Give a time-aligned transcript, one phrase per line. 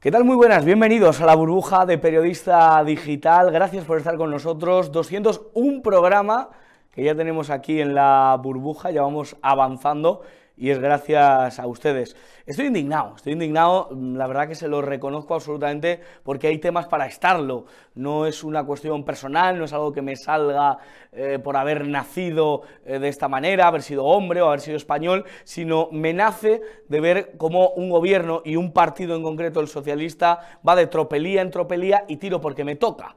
[0.00, 0.24] ¿Qué tal?
[0.24, 3.50] Muy buenas, bienvenidos a la burbuja de periodista digital.
[3.50, 4.90] Gracias por estar con nosotros.
[4.92, 6.48] 201 programa
[6.90, 10.22] que ya tenemos aquí en la burbuja, ya vamos avanzando
[10.60, 12.14] y es gracias a ustedes.
[12.44, 17.06] Estoy indignado, estoy indignado, la verdad que se lo reconozco absolutamente porque hay temas para
[17.06, 20.76] estarlo, no es una cuestión personal, no es algo que me salga
[21.12, 25.24] eh, por haber nacido eh, de esta manera, haber sido hombre o haber sido español,
[25.44, 30.40] sino me nace de ver cómo un gobierno y un partido en concreto, el socialista,
[30.66, 33.16] va de tropelía en tropelía y tiro porque me toca.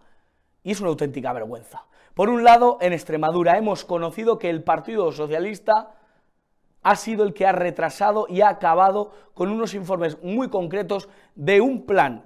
[0.63, 1.83] Y es una auténtica vergüenza.
[2.13, 5.95] Por un lado, en Extremadura hemos conocido que el Partido Socialista
[6.83, 11.61] ha sido el que ha retrasado y ha acabado con unos informes muy concretos de
[11.61, 12.25] un plan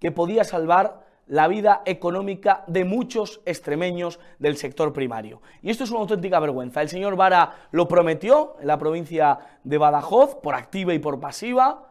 [0.00, 5.40] que podía salvar la vida económica de muchos extremeños del sector primario.
[5.62, 6.82] Y esto es una auténtica vergüenza.
[6.82, 11.88] El señor Vara lo prometió en la provincia de Badajoz, por activa y por pasiva,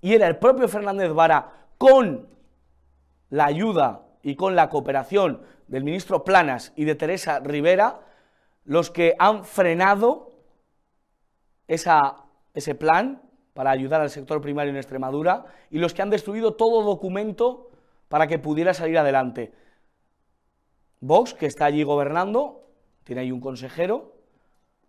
[0.00, 2.28] y era el propio Fernández Vara con
[3.28, 8.00] la ayuda y con la cooperación del ministro Planas y de Teresa Rivera
[8.64, 10.31] los que han frenado
[11.66, 13.22] ese plan
[13.54, 17.70] para ayudar al sector primario en Extremadura y los que han destruido todo documento
[18.08, 19.52] para que pudiera salir adelante.
[21.00, 22.68] Vox, que está allí gobernando,
[23.04, 24.12] tiene ahí un consejero,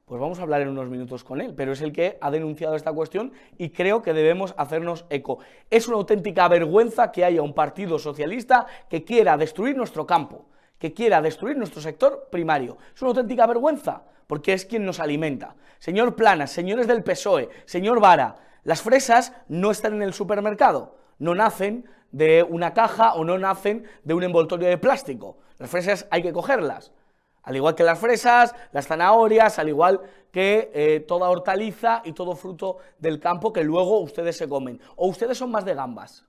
[0.05, 2.75] pues vamos a hablar en unos minutos con él, pero es el que ha denunciado
[2.75, 5.39] esta cuestión y creo que debemos hacernos eco.
[5.69, 10.45] Es una auténtica vergüenza que haya un partido socialista que quiera destruir nuestro campo,
[10.77, 12.77] que quiera destruir nuestro sector primario.
[12.93, 15.55] Es una auténtica vergüenza porque es quien nos alimenta.
[15.79, 21.35] Señor Planas, señores del PSOE, señor Vara, las fresas no están en el supermercado, no
[21.35, 25.37] nacen de una caja o no nacen de un envoltorio de plástico.
[25.57, 26.93] Las fresas hay que cogerlas.
[27.41, 29.99] Al igual que las fresas, las zanahorias, al igual
[30.31, 34.79] que eh, toda hortaliza y todo fruto del campo que luego ustedes se comen.
[34.95, 36.25] O ustedes son más de gambas,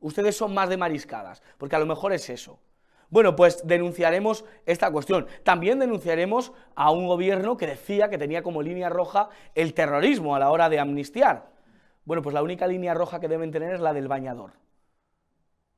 [0.00, 2.60] ustedes son más de mariscadas, porque a lo mejor es eso.
[3.08, 5.26] Bueno, pues denunciaremos esta cuestión.
[5.44, 10.38] También denunciaremos a un gobierno que decía que tenía como línea roja el terrorismo a
[10.38, 11.50] la hora de amnistiar.
[12.04, 14.52] Bueno, pues la única línea roja que deben tener es la del bañador,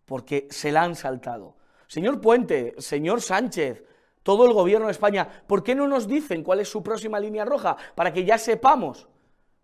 [0.04, 1.56] porque se la han saltado.
[1.86, 3.82] Señor Puente, señor Sánchez,
[4.22, 7.46] todo el gobierno de España, ¿por qué no nos dicen cuál es su próxima línea
[7.46, 9.08] roja para que ya sepamos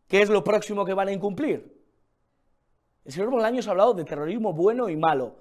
[0.09, 1.75] qué es lo próximo que van a incumplir?
[3.05, 5.37] El señor Bolaños ha hablado de terrorismo bueno y malo.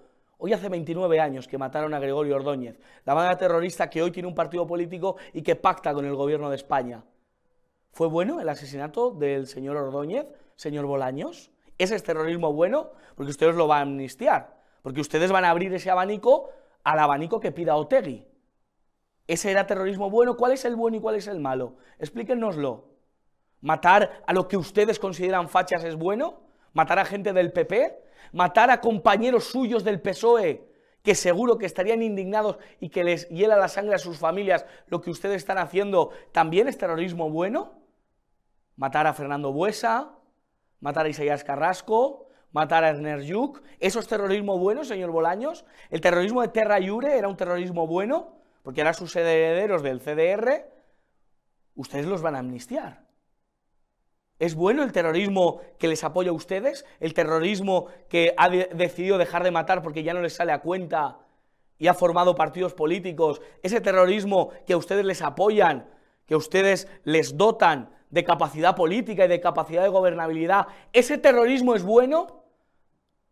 [0.46, 4.28] Hoy hace 29 años que mataron a Gregorio Ordóñez, la banda terrorista que hoy tiene
[4.28, 7.06] un partido político y que pacta con el gobierno de España.
[7.94, 10.28] ¿Fue bueno el asesinato del señor Ordóñez,
[10.58, 11.50] señor Bolaños?
[11.78, 12.92] ¿Ese es terrorismo bueno?
[13.16, 16.50] Porque ustedes lo van a amnistiar, porque ustedes van a abrir ese abanico
[16.84, 18.28] al abanico que pida Otegui.
[19.28, 20.36] ¿Ese era terrorismo bueno?
[20.36, 21.78] ¿Cuál es el bueno y cuál es el malo?
[22.00, 22.90] Explíquenoslo.
[23.62, 26.42] ¿Matar a lo que ustedes consideran fachas es bueno?
[26.74, 28.03] ¿Matar a gente del PP?
[28.32, 30.68] Matar a compañeros suyos del PSOE,
[31.04, 35.02] que seguro que estarían indignados y que les hiela la sangre a sus familias lo
[35.02, 37.74] que ustedes están haciendo, ¿también es terrorismo bueno?
[38.78, 40.14] Matar a Fernando Buesa,
[40.80, 45.66] matar a Isaías Carrasco, matar a Ernest Yuk, ¿eso es terrorismo bueno, señor Bolaños?
[45.90, 48.38] ¿El terrorismo de Terra Iure era un terrorismo bueno?
[48.64, 50.72] Porque eran sus herederos del CDR,
[51.76, 53.03] ustedes los van a amnistiar.
[54.40, 56.86] ¿Es bueno el terrorismo que les apoya a ustedes?
[57.00, 61.20] ¿El terrorismo que ha decidido dejar de matar porque ya no les sale a cuenta
[61.78, 63.42] y ha formado partidos políticos?
[63.62, 65.88] ¿Ese terrorismo que a ustedes les apoyan,
[66.26, 70.68] que a ustedes les dotan de capacidad política y de capacidad de gobernabilidad?
[70.92, 72.44] ¿Ese terrorismo es bueno?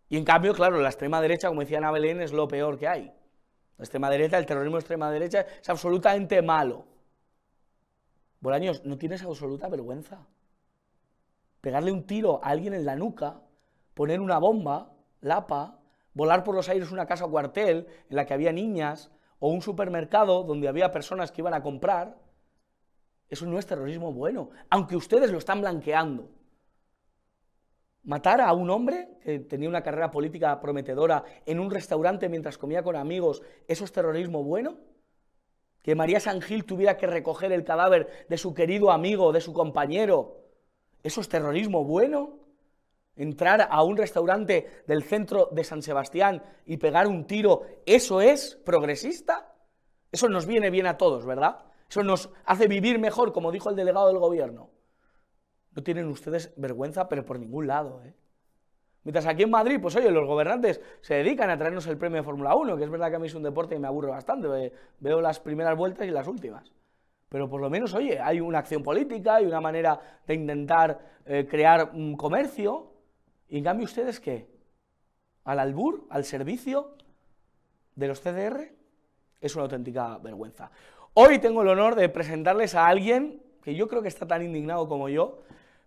[0.08, 2.88] Y en cambio, claro, la extrema derecha, como decía Ana Belén, es lo peor que
[2.88, 3.14] hay.
[3.78, 6.86] La extrema derecha, el terrorismo de extrema derecha es absolutamente malo.
[8.40, 10.28] Bolaños, ¿no tienes absoluta vergüenza?
[11.62, 13.42] Pegarle un tiro a alguien en la nuca,
[13.94, 15.80] poner una bomba, lapa,
[16.14, 19.62] volar por los aires una casa o cuartel en la que había niñas, o un
[19.62, 22.18] supermercado donde había personas que iban a comprar,
[23.30, 26.30] eso no es terrorismo bueno, aunque ustedes lo están blanqueando.
[28.04, 32.84] Matar a un hombre que tenía una carrera política prometedora en un restaurante mientras comía
[32.84, 34.78] con amigos, ¿eso es terrorismo bueno?
[35.82, 39.54] Que María San Gil tuviera que recoger el cadáver de su querido amigo, de su
[39.54, 40.41] compañero,
[41.04, 42.40] ¿Eso es terrorismo bueno?
[43.16, 48.56] Entrar a un restaurante del centro de San Sebastián y pegar un tiro, ¿eso es
[48.64, 49.54] progresista?
[50.12, 51.66] Eso nos viene bien a todos, ¿verdad?
[51.90, 54.70] Eso nos hace vivir mejor, como dijo el delegado del gobierno.
[55.76, 58.14] No tienen ustedes vergüenza, pero por ningún lado, ¿eh?
[59.04, 62.24] Mientras aquí en Madrid, pues oye, los gobernantes se dedican a traernos el premio de
[62.24, 64.72] Fórmula 1, que es verdad que a mí es un deporte y me aburre bastante,
[65.00, 66.72] veo las primeras vueltas y las últimas
[67.32, 69.98] pero por lo menos, oye, hay una acción política, hay una manera
[70.28, 72.92] de intentar eh, crear un comercio,
[73.48, 74.50] y en cambio ustedes qué?
[75.46, 76.94] al albur, al servicio
[77.96, 78.74] de los CDR,
[79.40, 80.72] es una auténtica vergüenza.
[81.14, 84.90] Hoy tengo el honor de presentarles a alguien que yo creo que está tan indignado
[84.90, 85.40] como yo,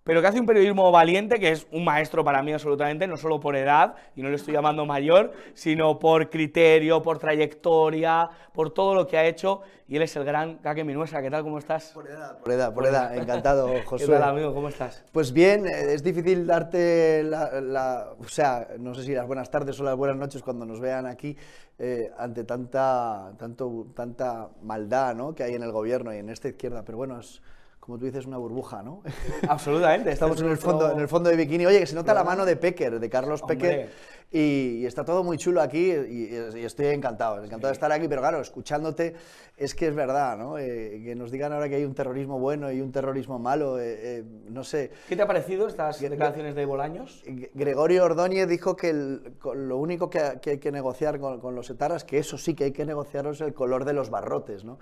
[0.04, 3.40] pero que hace un periodismo valiente, que es un maestro para mí absolutamente, no solo
[3.40, 8.94] por edad, y no le estoy llamando mayor, sino por criterio, por trayectoria, por todo
[8.94, 11.22] lo que ha hecho, y él es el gran Kake Minuesa.
[11.22, 11.42] ¿Qué tal?
[11.42, 11.92] ¿Cómo estás?
[11.92, 13.16] Por edad, por edad, por edad.
[13.16, 14.04] Encantado, José.
[14.04, 14.52] ¿Qué tal, amigo?
[14.52, 15.04] ¿Cómo estás?
[15.10, 19.84] Pues bien, es difícil darte la, o sea, no sé si las buenas tardes o
[19.84, 21.34] las buenas noches cuando nos vean aquí
[21.78, 25.34] eh, ante tanta, tanto, tanta maldad ¿no?
[25.34, 27.40] que hay en el gobierno y en esta izquierda, pero bueno, es
[27.84, 29.02] como tú dices, una burbuja, ¿no?
[29.48, 30.10] Absolutamente.
[30.10, 31.66] Estamos en el, fondo, en el fondo de bikini.
[31.66, 33.90] Oye, que se nota la mano de Pecker, de Carlos Pecker,
[34.34, 36.34] y, está todo muy chulo aquí y,
[36.64, 39.14] estoy encantado, encantado de estar aquí, pero claro, escuchándote
[39.56, 40.58] es que es verdad, ¿no?
[40.58, 44.18] Eh, que nos digan ahora que hay un terrorismo bueno y un terrorismo malo, eh,
[44.18, 44.90] eh, no sé.
[45.08, 47.22] ¿Qué te ha parecido estas declaraciones de Bolaños?
[47.54, 52.36] Gregorio Ordóñez dijo que lo único que, hay que negociar con, los etarras, que eso
[52.36, 54.78] sí que hay que negociar es el color de los barrotes, ¿no?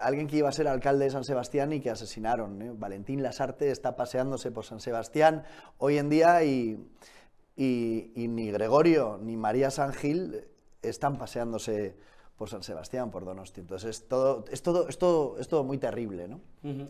[0.00, 3.94] alguien que iba a ser alcalde de San Sebastián y que asesinaron, Valentín Lasarte está
[3.94, 5.44] paseándose por San Sebastián
[5.76, 6.78] hoy en día y
[7.56, 10.46] y, ni Gregorio ni María San Gil
[10.82, 11.96] están paseándose
[12.36, 13.62] por San Sebastián, por Donosti.
[13.62, 16.40] Entonces es todo, es todo, es todo, es todo muy terrible, ¿no?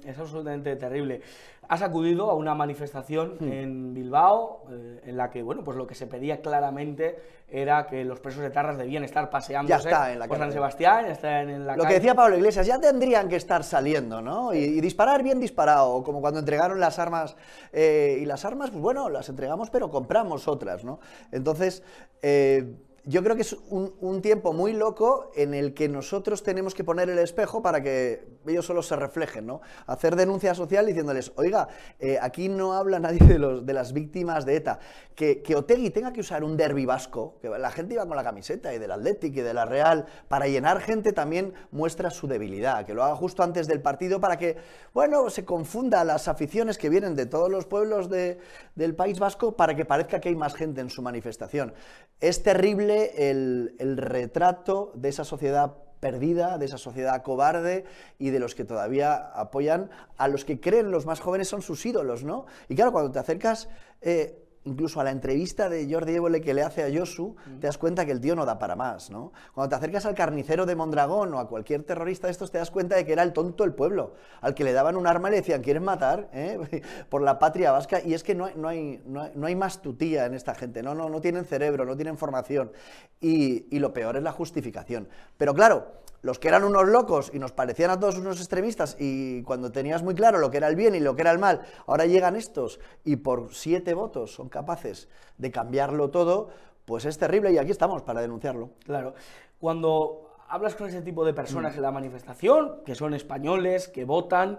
[0.05, 1.21] Es absolutamente terrible.
[1.69, 3.53] Has acudido a una manifestación hmm.
[3.53, 8.05] en Bilbao eh, en la que, bueno, pues lo que se pedía claramente era que
[8.05, 9.89] los presos de Tarras debían estar paseándose
[10.27, 13.63] por San Sebastián, están en la Lo que decía Pablo Iglesias, ya tendrían que estar
[13.63, 14.53] saliendo, ¿no?
[14.53, 17.37] Y, disparar bien disparado, como cuando entregaron las armas.
[17.73, 20.99] Eh, y las armas, pues bueno, las entregamos, pero compramos otras, ¿no?
[21.31, 21.85] Entonces...
[22.23, 26.83] Eh, yo creo que es un, tiempo muy loco en el que nosotros tenemos que
[26.83, 29.61] poner el espejo para que ellos solo se reflejen, ¿no?
[29.87, 31.69] Hacer denuncia social diciéndoles, oiga,
[32.01, 34.81] eh, aquí no habla nadie de, los, de las víctimas de ETA.
[35.15, 38.25] Que, que Otegui tenga que usar un derbi vasco, que la gente iba con la
[38.25, 42.85] camiseta y del Athletic y de la Real, para llenar gente también muestra su debilidad.
[42.87, 44.57] Que lo haga justo antes del partido para que,
[44.93, 49.77] bueno, se confunda las aficiones que vienen de todos los pueblos del País Vasco para
[49.77, 51.73] que parezca que hay más gente en su manifestación.
[52.21, 57.85] Es terrible el, retrato de esa sociedad perdida, de esa sociedad cobarde
[58.19, 61.85] y de los que todavía apoyan a los que creen los más jóvenes son sus
[61.87, 62.47] ídolos, ¿no?
[62.69, 63.69] Y claro, cuando te acercas
[64.03, 67.79] eh, incluso a la entrevista de Jordi Évole que le hace a Josu, te das
[67.79, 69.33] cuenta que el tío no da para más, ¿no?
[69.55, 72.71] Cuando te acercas al carnicero de Mondragón o a cualquier terrorista de estos, te das
[72.71, 75.33] cuenta de que era el tonto del pueblo, al que le daban un arma y
[75.33, 76.29] le decían, ¿quieres matar?
[76.33, 76.83] Eh?
[77.09, 78.01] Por la patria vasca.
[78.05, 80.95] Y es que no hay, no hay, no hay, más tutía en esta gente, no,
[80.95, 82.73] no, no tienen cerebro, no tienen formación.
[83.21, 85.09] Y, y lo peor es la justificación.
[85.39, 85.87] Pero claro,
[86.27, 90.03] los que eran unos locos y nos parecían a todos unos extremistas y cuando tenías
[90.03, 92.35] muy claro lo que era el bien y lo que era el mal, ahora llegan
[92.35, 95.09] estos y por siete votos son capaces
[95.39, 96.49] de cambiarlo todo,
[96.85, 98.71] pues es terrible y aquí estamos para denunciarlo.
[98.85, 99.15] Claro.
[99.61, 101.77] Cuando hablas con ese tipo de personas mm.
[101.77, 104.59] en la manifestación, que son españoles, que votan,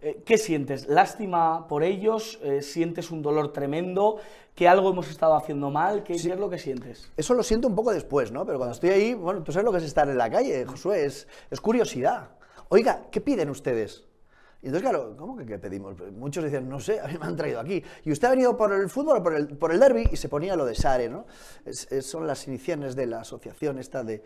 [0.00, 0.88] eh, ¿qué sientes?
[0.88, 2.40] ¿Lástima por ellos?
[2.42, 4.18] Eh, ¿Sientes un dolor tremendo?
[4.54, 6.04] ¿Que algo hemos estado haciendo mal?
[6.04, 7.10] ¿Qué, es lo que sientes?
[7.16, 8.46] Eso lo siento un poco después, ¿no?
[8.46, 11.04] Pero cuando estoy ahí, bueno, tú sabes lo que es estar en la calle, Josué,
[11.04, 12.30] es, es curiosidad.
[12.68, 14.04] Oiga, ¿qué piden ustedes?
[14.64, 15.94] Y entonces, claro, ¿cómo que qué pedimos?
[16.12, 17.84] Muchos decían, no sé, a mí me han traído aquí.
[18.02, 20.08] ¿Y usted ha venido por el fútbol o por el, por el derby?
[20.10, 21.26] Y se ponía lo de Sare, ¿no?
[22.00, 24.22] son las iniciaciones de la asociación esta de,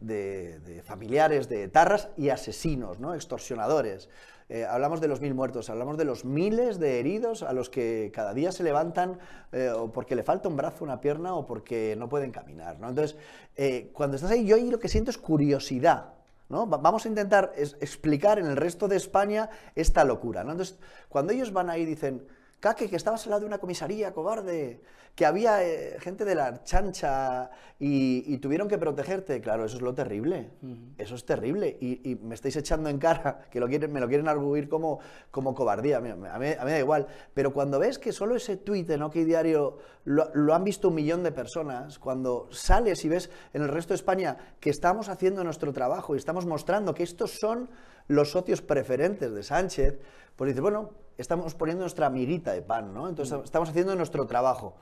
[0.00, 3.14] de, familiares de tarras y asesinos, ¿no?
[3.14, 4.08] Extorsionadores.
[4.52, 8.12] Eh, hablamos de los mil muertos, hablamos de los miles de heridos a los que
[8.14, 9.18] cada día se levantan
[9.50, 12.90] eh, o porque le falta un brazo, una pierna o porque no pueden caminar, ¿no?
[12.90, 13.16] Entonces,
[13.56, 16.12] eh, cuando estás ahí, yo ahí lo que siento es curiosidad
[16.50, 20.42] Vamos a intentar explicar en el resto de España esta locura.
[20.42, 20.76] Entonces,
[21.08, 22.26] cuando ellos van ahí y dicen,
[22.62, 24.80] Caque, que estabas al lado de una comisaría, cobarde,
[25.16, 27.50] que había eh, gente de la chancha
[27.80, 29.40] y, tuvieron que protegerte.
[29.40, 30.52] Claro, eso es lo terrible.
[30.96, 31.76] Eso es terrible.
[31.80, 35.00] Y, me estáis echando en cara que lo quieren, me lo quieren arguir como,
[35.32, 35.96] como cobardía.
[35.96, 37.08] A mí, a, mí, da igual.
[37.34, 40.94] Pero cuando ves que solo ese tuit en OK Diario lo, lo, han visto un
[40.94, 45.42] millón de personas, cuando sales y ves en el resto de España que estamos haciendo
[45.42, 47.70] nuestro trabajo y estamos mostrando que estos son
[48.06, 49.98] los socios preferentes de Sánchez,
[50.36, 53.08] pues dices, bueno, estamos poniendo nuestra amiguita de pan, ¿no?
[53.08, 54.76] Entonces estamos haciendo nuestro trabajo.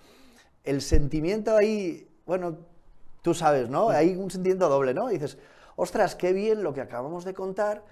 [0.64, 2.58] El sentimiento ahí, bueno,
[3.22, 3.90] tú sabes, ¿no?
[3.90, 5.08] Hay un sentimiento doble, ¿no?
[5.08, 5.38] dices,
[5.76, 7.84] ostras, qué bien lo que acabamos de contar,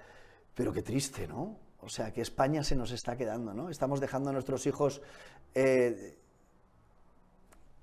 [0.55, 1.57] pero qué triste, ¿no?
[1.81, 3.69] O sea, que España se nos está quedando, ¿no?
[3.69, 5.01] Estamos dejando a nuestros hijos
[5.55, 6.17] eh,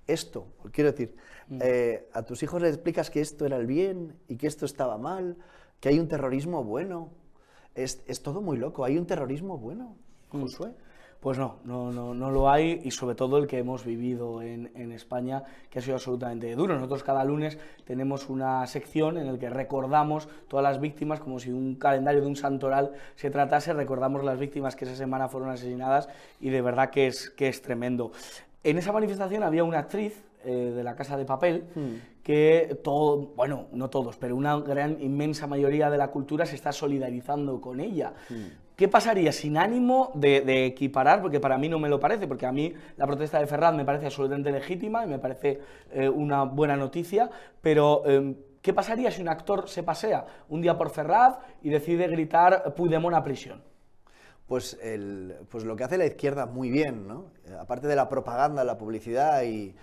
[0.07, 1.17] esto, quiero decir,
[1.49, 1.59] mm.
[1.63, 4.99] eh, a tus hijos les explicas que esto era el bien y que esto estaba
[4.99, 5.37] mal,
[5.81, 7.11] que hay un terrorismo bueno.
[7.75, 9.97] Es, es todo muy loco, hay un terrorismo bueno.
[10.30, 10.73] Josué.
[11.21, 14.71] Pues no, no, no, no lo hay y sobre todo el que hemos vivido en,
[14.75, 16.75] en, España, que ha sido absolutamente duro.
[16.75, 21.50] Nosotros cada lunes tenemos una sección en la que recordamos todas las víctimas, como si
[21.50, 26.09] un calendario de un santoral se tratase, recordamos las víctimas que esa semana fueron asesinadas
[26.38, 28.12] y de verdad que es, que es tremendo.
[28.62, 31.64] En esa manifestación había una actriz eh, de la Casa de Papel,
[32.23, 36.71] que todo, bueno, no todos, pero una gran, inmensa mayoría de la cultura se está
[36.71, 38.12] solidarizando con ella.
[38.76, 41.23] ¿Qué pasaría sin ánimo de, equiparar?
[41.23, 43.87] Porque para mí no me lo parece, porque a mí la protesta de Ferraz me
[43.87, 47.30] parece absolutamente legítima y me parece eh, una buena noticia,
[47.62, 52.06] pero em, ¿qué pasaría si un actor se pasea un día por Ferraz y decide
[52.09, 53.62] gritar Puigdemont a prisión?
[54.47, 57.30] Pues, el, pues lo que hace la izquierda muy bien, ¿no?
[57.59, 59.75] Aparte de la propaganda, la publicidad y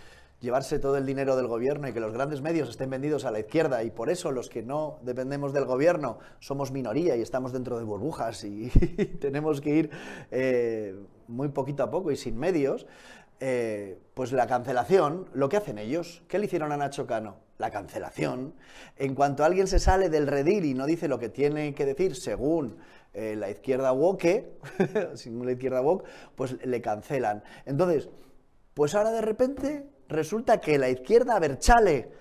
[0.44, 3.40] llevarse todo el dinero del gobierno y que los grandes medios estén vendidos a la
[3.40, 7.78] izquierda y por eso los que no dependemos del gobierno somos minoría y estamos dentro
[7.78, 8.70] de burbujas y,
[9.22, 9.90] tenemos que ir
[10.32, 10.96] eh,
[11.30, 12.86] muy poquito a poco y sin medios,
[13.40, 17.38] eh, pues la cancelación, lo que hacen ellos, ¿qué le hicieron a Nacho Cano?
[17.58, 18.54] La cancelación.
[18.98, 22.18] En cuanto alguien se sale del redil y no dice lo que tiene que decir
[22.18, 22.80] según
[23.14, 24.60] eh, la izquierda woke,
[25.14, 26.04] según la izquierda woke,
[26.36, 27.44] pues le cancelan.
[27.66, 28.10] Entonces,
[28.74, 32.12] pues ahora de repente resulta que la izquierda Berchale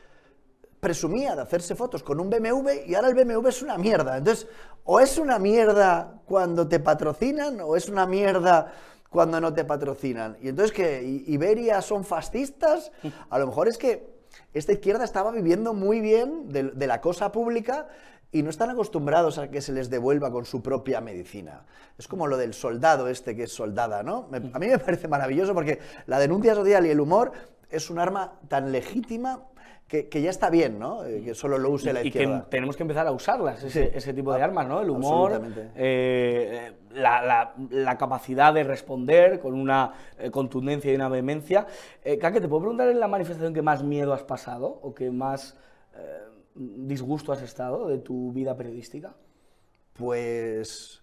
[0.80, 4.16] presumía de hacerse fotos con un BMW y ahora el BMW es una mierda.
[4.16, 4.48] Entonces,
[4.84, 8.72] o es una mierda cuando te patrocinan o es una mierda
[9.08, 10.36] cuando no te patrocinan.
[10.40, 12.90] Y entonces que Iberia son fascistas,
[13.30, 14.10] a lo mejor es que
[14.54, 17.86] esta izquierda estaba viviendo muy bien de, la cosa pública
[18.32, 21.64] y no están acostumbrados a que se les devuelva con su propia medicina.
[21.98, 24.28] Es como lo del soldado este que es soldada, ¿no?
[24.32, 27.32] a mí me parece maravilloso porque la denuncia social y el humor
[27.72, 29.44] es un arma tan legítima
[29.88, 31.04] que, ya está bien, ¿no?
[31.04, 32.38] Eh, que solo lo use la izquierda.
[32.38, 34.80] Y que tenemos que empezar a usarlas, ese, tipo de armas, ¿no?
[34.80, 35.42] El humor,
[35.76, 41.66] eh, la, capacidad de responder con una eh, contundencia y una vehemencia.
[42.02, 45.58] Eh, ¿te puedo preguntar en la manifestación que más miedo has pasado o que más
[46.54, 49.14] disgusto has estado de tu vida periodística?
[49.92, 51.01] Pues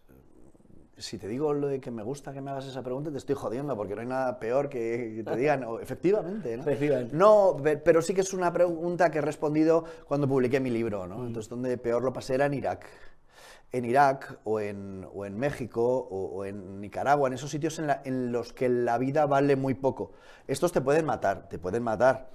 [0.99, 3.35] si te digo lo de que me gusta que me hagas esa pregunta, te estoy
[3.35, 6.63] jodiendo, porque no hay nada peor que, te digan, efectivamente, ¿no?
[6.63, 7.15] Efectivamente.
[7.15, 11.19] No, pero sí que es una pregunta que he respondido cuando publiqué mi libro, ¿no?
[11.19, 11.27] Mm.
[11.27, 12.85] Entonces, donde peor lo pasé era en Irak.
[13.71, 18.31] En Irak o en, o en México o, en Nicaragua, en esos sitios en, en
[18.31, 20.11] los que la vida vale muy poco.
[20.47, 22.29] Estos te pueden matar, te pueden matar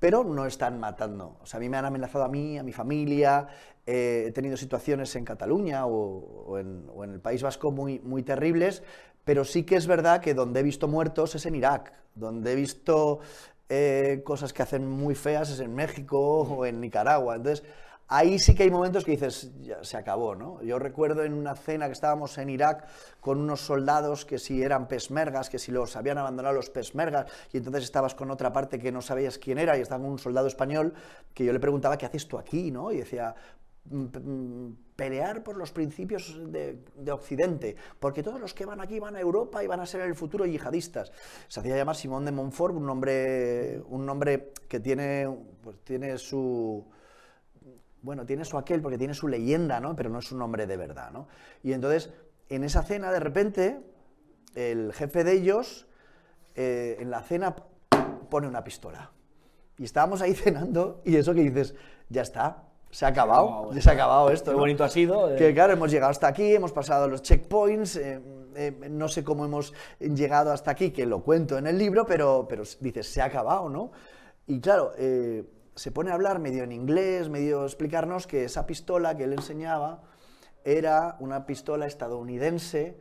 [0.00, 1.36] pero no están matando.
[1.42, 3.46] O sea, a mí me han amenazado a mí, a mi familia,
[3.86, 8.82] eh, he tenido situaciones en Cataluña o, en, el País Vasco muy, muy terribles,
[9.24, 12.54] pero sí que es verdad que donde he visto muertos es en Irak, donde he
[12.54, 13.20] visto
[13.68, 17.36] eh, cosas que hacen muy feas es en México o en Nicaragua.
[17.36, 17.64] Entonces,
[18.10, 20.60] ahí sí que hay momentos que dices, ya se acabó, ¿no?
[20.62, 22.86] Yo recuerdo en una cena que estábamos en Irak
[23.20, 27.58] con unos soldados que si eran pesmergas, que si los habían abandonado los pesmergas, y
[27.58, 30.92] entonces estabas con otra parte que no sabías quién era, y estaba un soldado español,
[31.32, 32.90] que yo le preguntaba, ¿qué haces tú aquí, no?
[32.90, 33.32] Y decía,
[33.84, 39.14] mm, mm, pelear por los principios de, Occidente, porque todos los que van aquí van
[39.14, 41.12] a Europa y van a ser en el futuro yihadistas.
[41.46, 45.28] Se hacía llamar Simón de Montfort, un nombre, un nombre que tiene,
[45.62, 46.84] pues, tiene su
[48.02, 49.94] bueno, tiene su aquel porque tiene su leyenda, ¿no?
[49.94, 51.28] Pero no es un nombre de verdad, ¿no?
[51.62, 52.10] Y entonces,
[52.48, 53.80] en esa cena, de repente,
[54.54, 55.86] el jefe de ellos,
[56.54, 57.54] eh, en la cena,
[58.30, 59.10] pone una pistola.
[59.78, 61.74] Y estábamos ahí cenando y eso que dices,
[62.08, 64.50] ya está, se ha acabado, ya se ha acabado esto.
[64.52, 65.30] Qué bonito ha sido.
[65.30, 65.36] Eh.
[65.36, 68.20] Que claro, hemos llegado hasta aquí, hemos pasado los checkpoints, eh,
[68.90, 72.64] no sé cómo hemos llegado hasta aquí, que lo cuento en el libro, pero, pero
[72.80, 73.92] dices, se ha acabado, ¿no?
[74.46, 74.92] Y claro,
[75.74, 80.02] se pone a hablar medio en inglés, medio explicarnos que esa pistola que él enseñaba
[80.64, 82.98] era una pistola estadounidense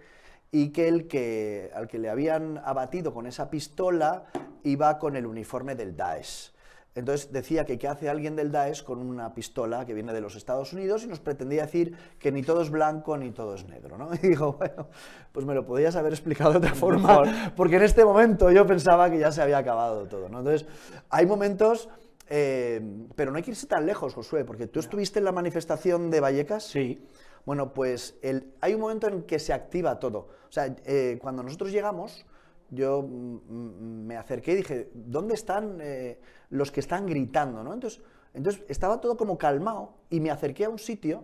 [0.51, 4.25] y que el que al que le habían abatido con esa pistola
[4.63, 6.53] iba con el uniforme del Daesh.
[6.95, 10.35] Entonces decía que qué hace alguien del Daesh con una pistola que viene de los
[10.35, 13.97] Estados Unidos y nos pretendía decir que ni todo es blanco ni todo es negro,
[13.97, 14.09] ¿no?
[14.21, 14.87] Y digo, bueno,
[15.31, 19.09] pues me lo podías haber explicado de otra forma, porque en este momento yo pensaba
[19.09, 20.39] que ya se había acabado todo, ¿no?
[20.39, 20.67] Entonces,
[21.09, 21.89] hay momentos
[22.29, 22.79] eh,
[23.15, 26.19] pero no hay que irse tan lejos, Josué, porque tú estuviste en la manifestación de
[26.19, 26.63] Vallecas.
[26.63, 27.03] Sí.
[27.45, 28.19] Bueno, pues
[28.61, 30.27] hay un momento en que se activa todo.
[30.47, 32.25] O sea, eh, cuando nosotros llegamos,
[32.69, 36.19] yo me acerqué y dije, ¿dónde están eh,
[36.51, 37.63] los que están gritando?
[37.63, 37.73] ¿no?
[37.73, 38.01] Entonces,
[38.35, 41.23] entonces estaba todo como calmado y me acerqué a un sitio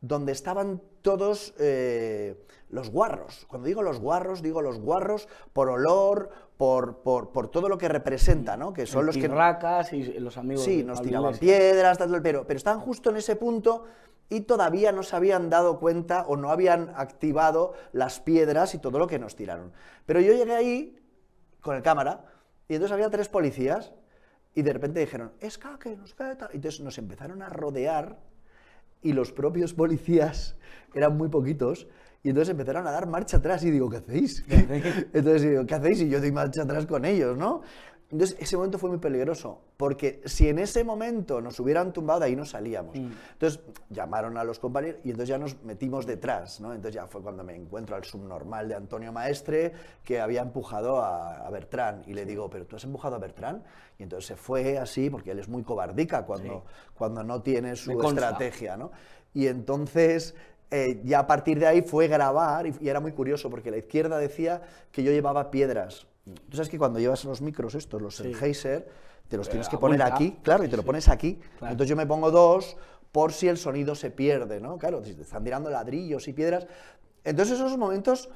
[0.00, 1.52] donde estaban todos
[2.70, 3.44] los guarros.
[3.46, 6.30] Cuando digo los guarros, digo los guarros por olor,
[6.60, 8.74] por, por, todo lo que representa, ¿no?
[8.74, 9.22] Que son los que...
[9.94, 10.62] y los amigos...
[10.62, 13.86] Sí, nos tiraban piedras, pero, pero estaban justo en ese punto
[14.28, 18.98] y todavía no se habían dado cuenta o no habían activado las piedras y todo
[18.98, 19.72] lo que nos tiraron.
[20.04, 20.98] Pero yo llegué ahí
[21.62, 22.26] con el cámara
[22.68, 23.94] y entonces había tres policías
[24.54, 26.50] y de repente dijeron, es que nos cae tal.
[26.52, 28.18] Entonces nos empezaron a rodear
[29.00, 30.56] y los propios policías
[30.94, 31.86] eran muy poquitos
[32.22, 34.44] y entonces empezaron a dar marcha atrás y digo, ¿qué hacéis?
[34.48, 36.00] entonces digo, ¿qué hacéis?
[36.02, 37.62] Y yo doy marcha atrás con ellos, ¿no?
[38.10, 42.34] Entonces, ese momento fue muy peligroso, porque si en ese momento nos hubieran tumbado, ahí
[42.34, 42.96] no salíamos.
[42.96, 43.12] Mm.
[43.34, 46.74] Entonces, llamaron a los compañeros y entonces ya nos metimos detrás, ¿no?
[46.74, 49.72] Entonces ya fue cuando me encuentro al subnormal de Antonio Maestre,
[50.02, 53.62] que había empujado a, Bertrán, y le digo, ¿pero tú has empujado a Bertrán?
[53.96, 57.92] Y entonces se fue así, porque él es muy cobardica cuando, cuando no tiene su
[58.02, 58.90] estrategia, ¿no?
[59.34, 60.34] Y entonces...
[60.70, 64.18] Eh, ya a partir de ahí fue grabar y, era muy curioso porque la izquierda
[64.18, 64.62] decía
[64.92, 66.06] que yo llevaba piedras
[66.48, 68.88] Tú sabes que cuando llevas los micros estos, los Sennheiser,
[69.28, 71.40] te los tienes que poner aquí, claro, y te lo pones aquí.
[71.60, 72.76] Entonces yo me pongo dos
[73.12, 74.78] por si el sonido se pierde, ¿no?
[74.78, 76.66] Claro, te están tirando ladrillos y piedras.
[77.24, 78.28] Entonces esos momentos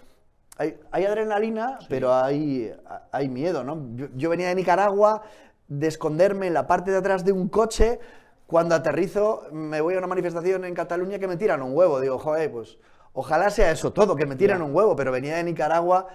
[0.56, 2.72] hay, adrenalina, pero hay,
[3.10, 4.08] hay miedo, ¿no?
[4.16, 5.22] Yo, venía de Nicaragua
[5.68, 7.98] de esconderme en la parte de atrás de un coche.
[8.46, 12.00] Cuando aterrizo, me voy a una manifestación en Cataluña que me tiran un huevo.
[12.00, 12.78] Digo, joder, pues
[13.12, 16.08] ojalá sea eso todo, que me tiran un huevo, pero venía de Nicaragua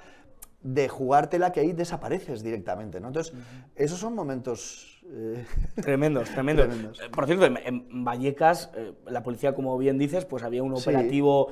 [0.61, 3.07] de jugártela que ahí desapareces directamente, ¿no?
[3.07, 3.33] Entonces,
[3.75, 5.01] esos son momentos...
[5.11, 5.45] Eh,
[5.81, 6.67] tremendos, tremendos,
[6.99, 11.49] eh, Por cierto, en, Vallecas, eh, la policía, como bien dices, pues había un operativo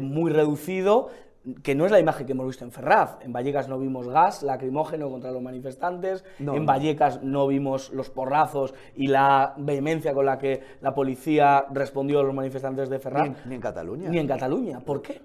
[0.00, 1.10] muy reducido,
[1.62, 3.18] que no es la imagen que hemos visto en Ferraz.
[3.20, 8.74] En Vallecas no vimos gas lacrimógeno contra los manifestantes, en Vallecas no vimos los porrazos
[8.94, 13.46] y la vehemencia con la que la policía respondió a los manifestantes de Ferraz.
[13.46, 14.08] ni en Cataluña.
[14.10, 14.80] Ni en Cataluña.
[14.80, 15.22] ¿Por qué?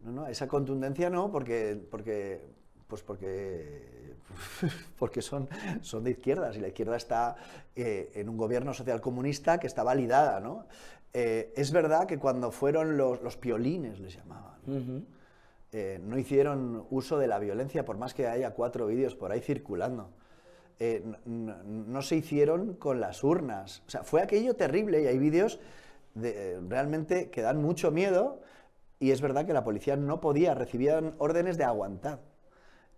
[0.00, 2.40] No, no, esa contundencia no, porque, porque,
[2.88, 4.14] pues porque,
[4.98, 5.48] porque son,
[5.80, 7.36] son de izquierdas y la izquierda está
[7.74, 10.66] eh, en un gobierno social comunista que está validada, ¿no?
[11.14, 15.06] Eh, es verdad que cuando fueron los, los piolines, les llamaban,
[15.72, 19.40] eh, no hicieron uso de la violencia, por más que haya cuatro vídeos por ahí
[19.40, 20.10] circulando.
[21.24, 23.82] no, se hicieron con las urnas.
[23.86, 25.60] O sea, fue aquello terrible y hay vídeos
[26.14, 28.40] de, realmente que dan mucho miedo
[28.98, 32.20] y es verdad que la policía no podía, recibían órdenes de aguantar.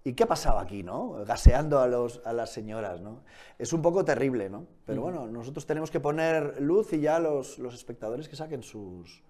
[0.06, 1.24] ¿Y qué pasaba aquí, no?
[1.24, 3.22] Gaseando a, los, a las señoras, ¿no?
[3.58, 4.66] Es un poco terrible, ¿no?
[4.84, 9.22] Pero bueno, nosotros tenemos que poner luz y ya los, los espectadores que saquen sus,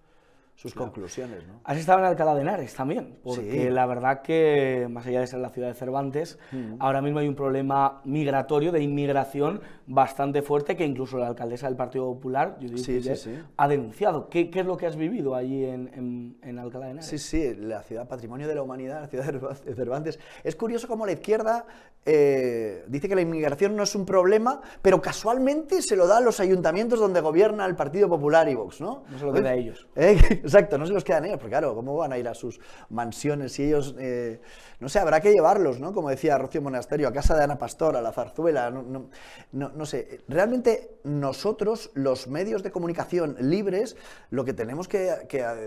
[0.55, 1.45] sus conclusiones.
[1.45, 1.59] ¿no?
[1.65, 5.39] Has estado en Alcalá de Henares también, porque la verdad que, más allá de ser
[5.39, 6.75] la ciudad de Cervantes, mm.
[6.79, 11.75] ahora mismo hay un problema migratorio, de inmigración bastante fuerte, que incluso la alcaldesa del
[11.75, 14.29] Partido Popular, Judith ha denunciado.
[14.29, 17.09] ¿Qué, ¿Qué, es lo que has vivido allí en, en, Alcalá de Henares?
[17.09, 20.19] Sí, sí, la ciudad patrimonio de la humanidad, la ciudad de Cervantes.
[20.43, 21.65] Es curioso cómo la izquierda
[22.05, 26.21] eh, dice que la inmigración no es un problema, pero casualmente se lo da a
[26.21, 29.03] los ayuntamientos donde gobierna el Partido Popular y Vox, ¿no?
[29.09, 29.87] No se lo queda a ellos.
[29.95, 30.41] ¿Eh?
[30.45, 33.53] Exacto, no se los quedan ellos, porque claro, ¿cómo van a ir a sus mansiones
[33.53, 34.39] si ellos, eh,
[34.79, 35.91] no sé, habrá que llevarlos, ¿no?
[35.91, 39.09] Como decía Rocío Monasterio, a casa de Ana Pastor, a la zarzuela, no,
[39.51, 40.21] no, sé.
[40.27, 43.97] Realmente nosotros, los medios de comunicación libres,
[44.29, 45.15] lo que tenemos que,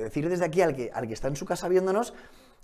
[0.00, 2.14] decir desde aquí al que, al que está en su casa viéndonos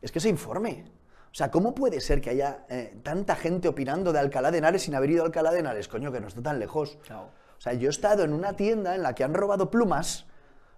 [0.01, 0.85] es que se informe.
[1.33, 4.83] O sea, ¿cómo puede ser que haya eh, tanta gente opinando de Alcalá de Henares
[4.83, 5.89] sin haber ido a Alcalá de Henares?
[5.89, 6.97] Coño, que no está tan lejos.
[7.11, 10.27] O sea, yo he estado en una tienda en la que han robado plumas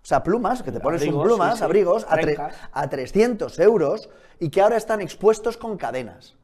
[0.06, 2.16] o sea, plumas, que te pones un plumas, abrigos, a,
[2.72, 6.36] a 300 euros y que ahora están expuestos con cadenas.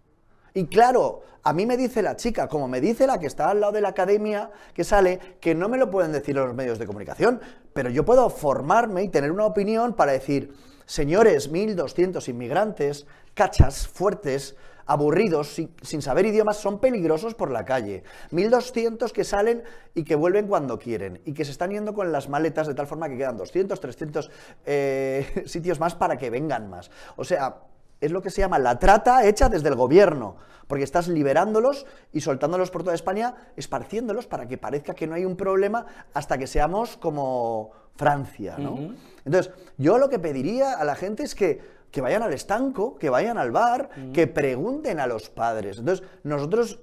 [0.52, 3.60] Y claro, a mí me dice la chica, como me dice la que está al
[3.60, 6.86] lado de la academia que sale, que no me lo pueden decir los medios de
[6.86, 7.40] comunicación,
[7.72, 10.52] pero yo puedo formarme y tener una opinión para decir,
[10.84, 18.02] señores, 1.200 inmigrantes, cachas, fuertes, aburridos, sin, saber idiomas, son peligrosos por la calle.
[18.30, 19.62] 1.200 que salen
[19.94, 22.86] y que vuelven cuando quieren y que se están yendo con las maletas de tal
[22.86, 24.30] forma que quedan 200, 300
[24.66, 26.90] eh, sitios más para que vengan más.
[27.16, 27.56] O sea,
[28.00, 32.20] es lo que se llama la trata hecha desde el gobierno, porque estás liberándolos y
[32.20, 36.48] soltándolos por toda España, esparciéndolos para que parezca que no hay un problema hasta que
[36.48, 38.94] seamos como Francia, ¿no?
[39.24, 41.60] Entonces, yo lo que pediría a la gente es que
[41.92, 45.78] que vayan al estanco, que vayan al bar, que pregunten a los padres.
[45.78, 46.80] Entonces, nosotros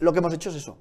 [0.00, 0.76] lo que hemos hecho es eso.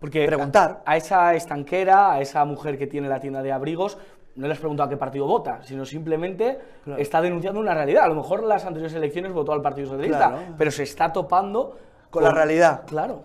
[0.00, 0.82] porque preguntar.
[0.86, 3.98] A, esa estanquera, a esa mujer que tiene la tienda de abrigos,
[4.36, 6.58] no les pregunto a qué partido vota, sino simplemente
[6.96, 8.04] está denunciando una realidad.
[8.04, 11.76] A lo mejor las anteriores elecciones votó al Partido Socialista, pero se está topando
[12.08, 12.84] con, la realidad.
[12.86, 13.24] Claro.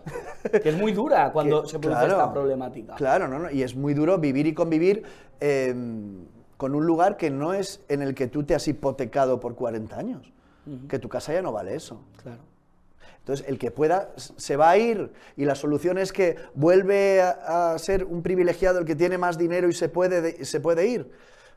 [0.52, 2.96] que es muy dura cuando se produce esta problemática.
[2.96, 5.04] Claro, no, no, y es muy duro vivir y convivir.
[5.40, 5.74] Eh,
[6.60, 9.98] con un lugar que no es en el que tú te has hipotecado por 40
[9.98, 10.34] años,
[10.90, 12.02] que tu casa ya no vale eso.
[12.22, 12.42] Claro.
[13.20, 17.78] Entonces, el que pueda se va a ir y la solución es que vuelve a,
[17.80, 21.10] ser un privilegiado el que tiene más dinero y se puede, se puede ir.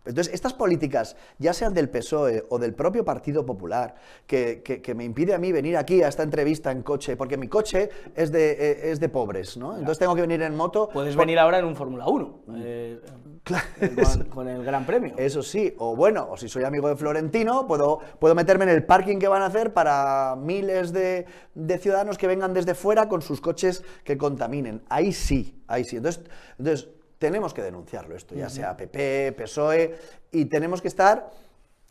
[0.04, 3.94] Entonces, estas políticas, ya sean del PSOE o del propio Partido Popular,
[4.26, 7.36] que, que- que me impide a mí venir aquí a esta entrevista en coche, porque
[7.36, 9.72] mi coche es de, eh, es de pobres, ¿no?
[9.74, 10.88] Entonces tengo que venir en moto.
[10.92, 13.00] Puedes venir ahora en un Fórmula 1, eh,
[13.44, 15.14] con, con el Gran Premio.
[15.16, 18.84] Eso sí, o bueno, o si soy amigo de Florentino, puedo, puedo meterme en el
[18.84, 23.22] parking que van a hacer para miles de, de ciudadanos que vengan desde fuera con
[23.22, 24.82] sus coches que contaminen.
[24.88, 25.96] Ahí sí, ahí sí.
[25.96, 26.22] Entonces,
[26.58, 29.96] entonces tenemos que denunciarlo esto, ya sea PP, PSOE,
[30.32, 31.30] y tenemos que estar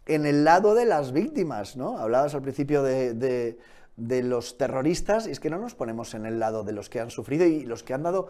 [0.05, 1.97] en el lado de las víctimas, ¿no?
[1.97, 3.57] Hablabas al principio de, de-
[3.97, 6.99] de los terroristas, y es que no nos ponemos en el lado de los que
[6.99, 8.29] han sufrido y los que han dado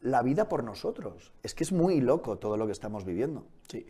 [0.00, 1.32] la vida por nosotros.
[1.42, 3.46] Es que es muy loco todo lo que estamos viviendo.
[3.68, 3.86] Sí.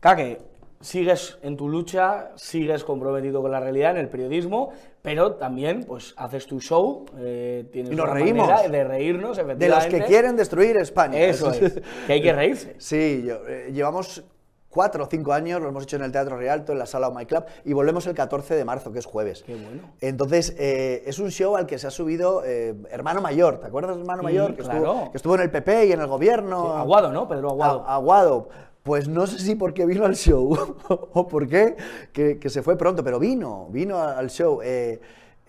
[0.00, 0.38] Kake,
[0.80, 6.14] sigues en tu lucha, sigues comprometido con la realidad en el periodismo, pero también pues
[6.16, 8.48] haces tu show, eh, tienes Y nos una reímos.
[8.48, 11.18] manera de reírnos, De los que quieren destruir España.
[11.18, 12.76] Eso es, que hay que reírse.
[12.78, 14.22] Sí, yo- eh, llevamos
[14.68, 17.14] cuatro o cinco años, lo hemos hecho en el Teatro Rialto, en la sala Oh
[17.14, 19.42] My Club, y volvemos el 14 de marzo, que es jueves.
[19.44, 19.82] Qué bueno.
[20.00, 23.96] Entonces, eh, es un show al que se ha subido eh, Hermano Mayor, ¿te acuerdas
[23.96, 24.54] de Hermano Mayor?
[24.54, 24.78] Que, claro.
[24.78, 26.64] estuvo, que estuvo en el PP y en el gobierno.
[26.74, 27.28] Sí, Aguado, ¿no?
[27.28, 27.84] Pedro Aguado.
[27.86, 28.48] A- Aguado.
[28.82, 30.56] Pues no sé si porque vino al show
[30.88, 31.76] o por qué,
[32.12, 34.60] que, que se fue pronto, pero vino, vino al show.
[34.62, 35.00] Eh,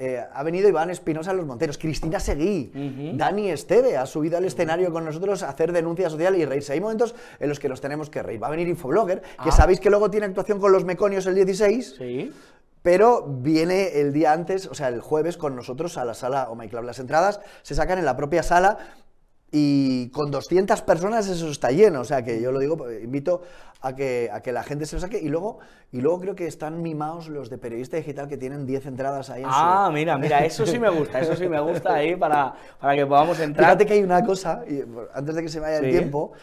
[0.01, 2.71] eh, ha venido Iván Espinosa a Los Monteros, Cristina Seguí,
[3.15, 6.71] Dani Esteve ha subido al escenario con nosotros a hacer denuncia social y reírse.
[6.73, 8.41] Hay momentos en los que nos tenemos que reír.
[8.41, 9.51] Va a venir Infoblogger, que Ah.
[9.51, 11.95] sabéis que luego tiene actuación con los Meconios el 16.
[11.97, 12.31] Sí.
[12.81, 16.55] Pero viene el día antes, o sea, el jueves con nosotros a la sala Oh
[16.55, 16.83] My Club.
[16.85, 18.77] Las entradas se sacan en la propia sala
[19.51, 22.01] y con 200 personas eso está lleno.
[22.01, 23.41] O sea, que yo lo digo, pues, invito
[23.81, 25.19] a que, a que la gente se lo saque.
[25.19, 25.59] Y luego,
[25.91, 29.41] y luluego creo que están mimados los de periodista digital que tienen 10 entradas ahí
[29.43, 29.93] en Ah, su...
[29.93, 33.39] mira, mira, eso sí me gusta, eso sí me gusta ahí para, para que podamos
[33.39, 33.65] entrar.
[33.67, 36.33] Fíjate que hay una cosa, y, antes de que se vaya el tiempo,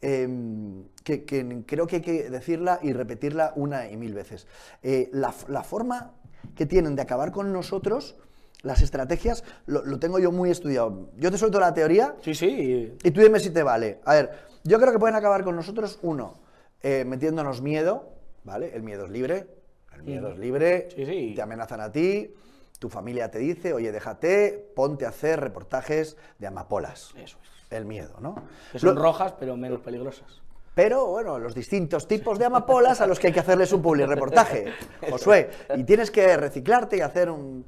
[0.00, 4.46] em, que, que creo que hay que decirla y repetirla una y mil veces.
[4.82, 6.12] Eh, la, la forma
[6.54, 8.16] que tienen de acabar con nosotros,
[8.62, 11.08] las estrategias, lo, lo tengo yo muy estudiado.
[11.18, 12.96] Yo te suelto la teoría Sí, sí.
[13.02, 14.00] y tú dime si te vale.
[14.04, 14.30] A ver,
[14.62, 16.34] yo creo que pueden acabar con nosotros, uno,
[16.84, 18.10] eh, metiéndonos miedo,
[18.44, 18.70] ¿vale?
[18.76, 19.46] El miedo es libre,
[19.94, 21.32] el miedo es libre, Sí, sí.
[21.34, 22.32] te amenazan a ti,
[22.78, 27.12] tu familia te dice, oye, déjate, ponte a hacer reportajes de amapolas.
[27.16, 27.72] Eso es.
[27.72, 28.36] El miedo, ¿no?
[28.70, 30.42] Que son Lo- rojas, pero menos peligrosas.
[30.74, 34.06] pero bueno, los distintos tipos de amapolas a los que hay que hacerles un public
[34.06, 34.66] reportaje,
[35.10, 35.50] Josué.
[35.76, 37.64] Y tienes que reciclarte y hacer un-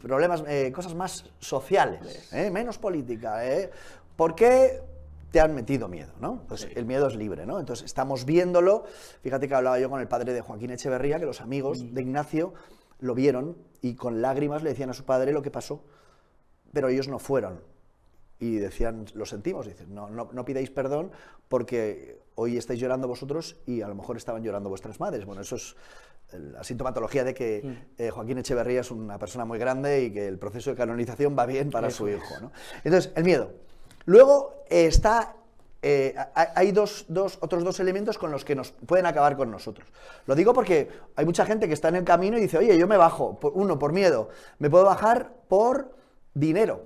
[0.00, 2.50] problemas, eh, cosas más sociales, ¿eh?
[2.50, 3.44] menos política.
[3.48, 3.68] ¿eh?
[4.14, 4.80] ¿Por qué
[5.32, 6.12] te han metido miedo?
[6.20, 6.44] ¿no?
[6.46, 7.58] Pues el miedo es libre, ¿no?
[7.58, 8.84] Entonces estamos viéndolo.
[9.22, 12.54] Fíjate que hablaba yo con el padre de Joaquín Echeverría, que los amigos de Ignacio
[13.00, 15.82] lo vieron y con lágrimas le decían a su padre lo que pasó,
[16.72, 17.60] pero ellos no fueron
[18.38, 21.12] y decían, lo sentimos, dicen, no, no, no pidáis perdón
[21.48, 25.24] porque hoy estáis llorando vosotros y a lo mejor estaban llorando vuestras madres.
[25.24, 25.76] Bueno, eso es
[26.32, 30.38] la sintomatología de que eh, Joaquín Echeverría es una persona muy grande y que el
[30.38, 32.40] proceso de canonización va bien para su hijo.
[32.40, 32.52] ¿no?
[32.84, 33.52] Entonces, el miedo.
[34.04, 35.34] Luego eh, está...
[35.82, 39.50] eh, ha- hay dos, dos- otros dos elementos con los que nos pueden acabar con
[39.50, 39.88] nosotros.
[40.26, 42.86] Lo digo porque hay mucha gente que está en el camino y dice, oye, yo
[42.86, 45.94] me bajo, por- uno, por miedo, me puedo bajar por
[46.34, 46.84] dinero.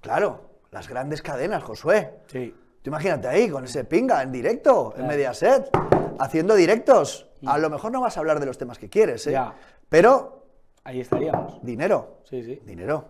[0.00, 2.18] Claro, las grandes cadenas, Josué.
[2.26, 2.54] Sí.
[2.82, 5.70] Tú imagínate ahí, con ese pinga, en directo, en Mediaset,
[6.18, 7.28] haciendo directos.
[7.46, 9.32] A lo mejor no vas a hablar de los temas que quieres, ¿eh?
[9.32, 9.54] Ya.
[9.88, 10.46] Pero,
[10.84, 11.62] Ahí estaríamos.
[11.64, 12.18] dinero.
[12.24, 12.60] Sí, sí.
[12.64, 13.04] Dinero.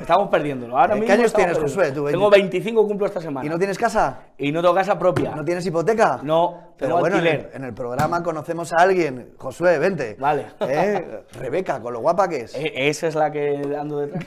[0.00, 0.76] Estamos perdiéndolo.
[0.78, 1.58] Ahora ¿Qué mismo años tienes.
[1.58, 1.90] Josué?
[1.92, 2.48] Tú, Tengo 20.
[2.58, 3.46] 25 cumplo esta semana.
[3.46, 4.20] ¿Y no tienes casa?
[4.36, 5.34] Y no tengo casa propia.
[5.34, 6.20] ¿No tienes hipoteca?
[6.22, 7.50] No, Pero bueno, en el, alquiler.
[7.56, 9.32] en el programa conocemos a alguien.
[9.38, 10.16] Josué, vente.
[10.18, 10.46] Vale.
[10.60, 11.22] ¿Eh?
[11.38, 12.54] Rebeca, con lo guapa que es.
[12.54, 14.24] E- Esa es la que ando detrás.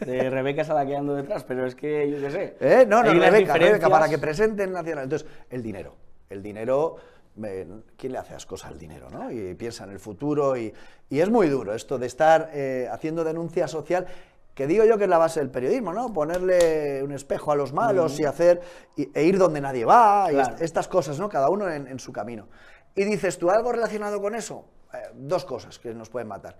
[0.00, 2.56] De Rebeca es a la que ando detrás, pero es que yo qué sé.
[2.58, 2.84] ¿Eh?
[2.88, 5.04] No, no, Hay Rebeca, Rebeca, para que presenten Nacional.
[5.04, 5.94] Entonces, el dinero.
[6.28, 6.96] El dinero,
[7.44, 9.08] eh, ¿quién le hace ascos al dinero?
[9.10, 9.30] ¿no?
[9.30, 10.72] Y piensa en el futuro y,
[11.08, 14.06] y es muy duro esto de estar eh, haciendo denuncia social,
[14.54, 16.12] que digo yo que es la base del periodismo, ¿no?
[16.12, 18.60] Ponerle un espejo a los malos y hacer,
[18.96, 20.56] y- e ir donde nadie va, y Claro.
[20.60, 21.28] estas cosas, ¿no?
[21.28, 22.48] Cada uno en, en su camino.
[22.94, 24.66] Y dices tú, ¿algo relacionado con eso?
[24.92, 26.58] Eh, dos cosas que nos pueden matar.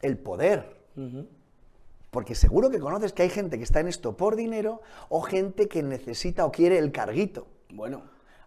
[0.00, 0.82] El poder.
[2.10, 5.68] Porque seguro que conoces que hay gente que está en esto por dinero o gente
[5.68, 7.48] que necesita o quiere el carguito.
[7.70, 8.02] Bueno,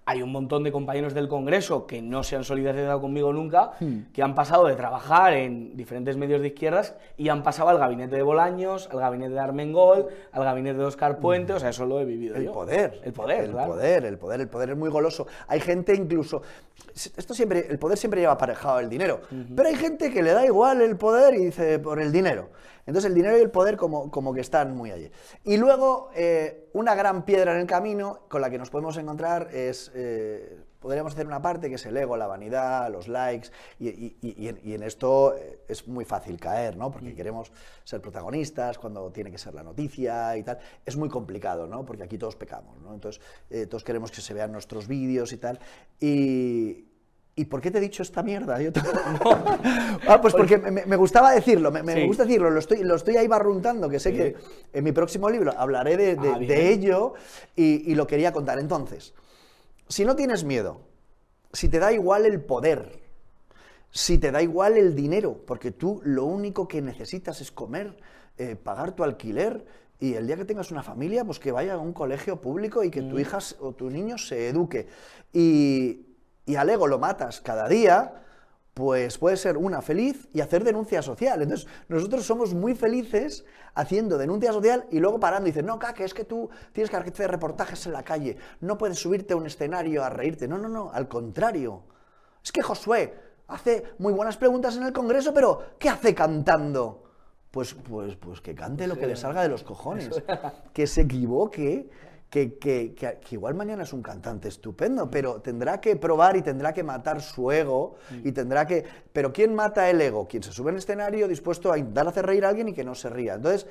[0.10, 4.04] hay un montón de compañeros del Congreso que no se han solidarizado conmigo nunca, Hmm.
[4.13, 8.15] que han pasado de trabajar en diferentes medios de izquierdas y han pasado al gabinete
[8.15, 12.00] de Bolaños, al gabinete de Armengol, al gabinete de Oscar Puente, o sea, eso lo
[12.00, 12.38] he vivido Hmm.
[12.39, 12.52] El yo.
[12.54, 13.02] poder.
[13.04, 13.72] El poder, el claro.
[13.74, 15.28] poder, el poder, el poder es muy goloso.
[15.50, 16.41] Hay gente incluso.
[16.96, 19.20] Esto siempre, el poder siempre lleva aparejado el dinero.
[19.56, 22.50] Pero hay gente que le da igual el poder y dice por el dinero.
[22.88, 25.12] Entonces el dinero y el poder como, como que están muy allí.
[25.43, 29.50] Y luego, eh, una gran piedra en el camino con la que nos podemos encontrar
[29.54, 33.89] es eh, podríamos hacer una parte que es el ego, la vanidad, los likes, y,
[33.89, 36.89] y- y en, y en esto eh, es muy fácil caer, ¿no?
[36.91, 37.52] Porque queremos
[37.84, 40.58] ser protagonistas cuando tiene que ser la noticia y tal.
[40.86, 41.84] Es muy complicado, ¿no?
[41.84, 42.93] Porque aquí todos pecamos, ¿no?
[42.93, 45.60] Entonces, eh, todos queremos que se vean nuestros vídeos y tal.
[46.00, 46.87] Y,
[47.39, 48.60] ¿Y por qué te he dicho esta mierda?
[48.60, 48.82] Yo te-
[50.08, 52.08] ah, pues porque me, me gustaba decirlo, me, me Sí.
[52.08, 54.17] gusta decirlo, lo estoy, lo estoy ahí barruntando, que sé Sí.
[54.17, 54.36] que
[54.73, 57.13] en mi próximo libro hablaré de, de- Ah, de ello
[57.56, 58.58] y, y lo quería contar.
[58.60, 59.13] Entonces,
[59.88, 60.82] si no tienes miedo,
[61.54, 63.00] si te da igual el poder,
[63.91, 67.97] si te da igual el dinero, porque tú lo único que necesitas es comer,
[68.39, 69.63] eh, pagar tu alquiler
[70.00, 72.89] y el día que tengas una familia, pues que vaya a un colegio público y
[72.89, 74.88] que tu hija s- o tu niño se eduque.
[75.34, 76.07] Y,
[76.48, 78.24] y al ego lo matas cada día,
[78.74, 81.42] pues puede ser una feliz y hacer denuncia social.
[81.42, 86.04] Entonces, nosotros somos muy felices haciendo denuncia social y luego parando y dicen, no, que
[86.04, 89.46] es que tú tienes que hacer reportajes en la calle, no puedes subirte a un
[89.46, 90.48] escenario a reírte.
[90.48, 91.84] No, no, no, al contrario.
[92.44, 93.14] Es que Josué
[93.48, 97.04] hace muy buenas preguntas en el Congreso, pero ¿qué hace cantando?
[97.52, 100.12] Pues, pues, pues que cante lo que le salga de los cojones,
[100.74, 101.90] que se equivoque,
[102.30, 106.42] que, que- que- que igual mañana es un cantante estupendo, pero tendrá que probar y
[106.42, 108.84] tendrá que matar su ego y tendrá que...
[109.13, 110.28] Pero ¿quién mata el ego?
[110.28, 112.96] Quien se sube al escenario dispuesto a intentar hacer reír a alguien y que no
[112.96, 113.36] se ría.
[113.36, 113.66] Entonces,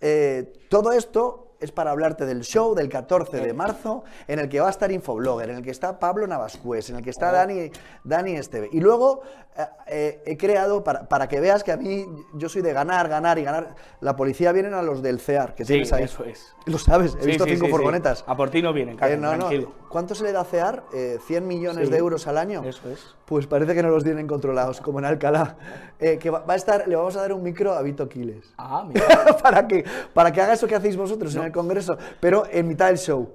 [0.00, 4.60] eh, todo esto es para hablarte del show del 14 de marzo, en el que
[4.60, 7.70] va a estar Infoblogger, en el que está Pablo Navascués, en el que está Dani,
[8.04, 8.68] Dani Esteve.
[8.72, 9.22] Y luego
[9.56, 13.08] eh, eh, he creado, para, para que veas que a mí yo soy de ganar,
[13.08, 13.74] ganar y ganar.
[14.00, 16.04] La policía vienen a los del CEAR, que Sí, tienes ahí.
[16.04, 16.54] eso es.
[16.66, 18.24] Lo sabes, he Sí, visto sí, cinco furgonetas.
[18.26, 19.38] A por ti no vienen, Carlos, Eh, no, no.
[19.38, 19.72] tranquilo.
[19.88, 20.84] ¿Cuánto se le da a CEAR?
[20.94, 22.62] Eh, ¿100 millones de euros al año?
[22.64, 23.14] Eso es.
[23.30, 25.56] Pues parece que no los tienen controlados, como en Alcalá.
[26.00, 28.52] Eh, que va, va a estar, le vamos a dar un micro a Vito Quiles.
[28.58, 29.06] Ah, mira.
[29.40, 32.88] para, que, para que haga eso que hacéis vosotros en el Congreso, pero en mitad
[32.88, 33.34] del show.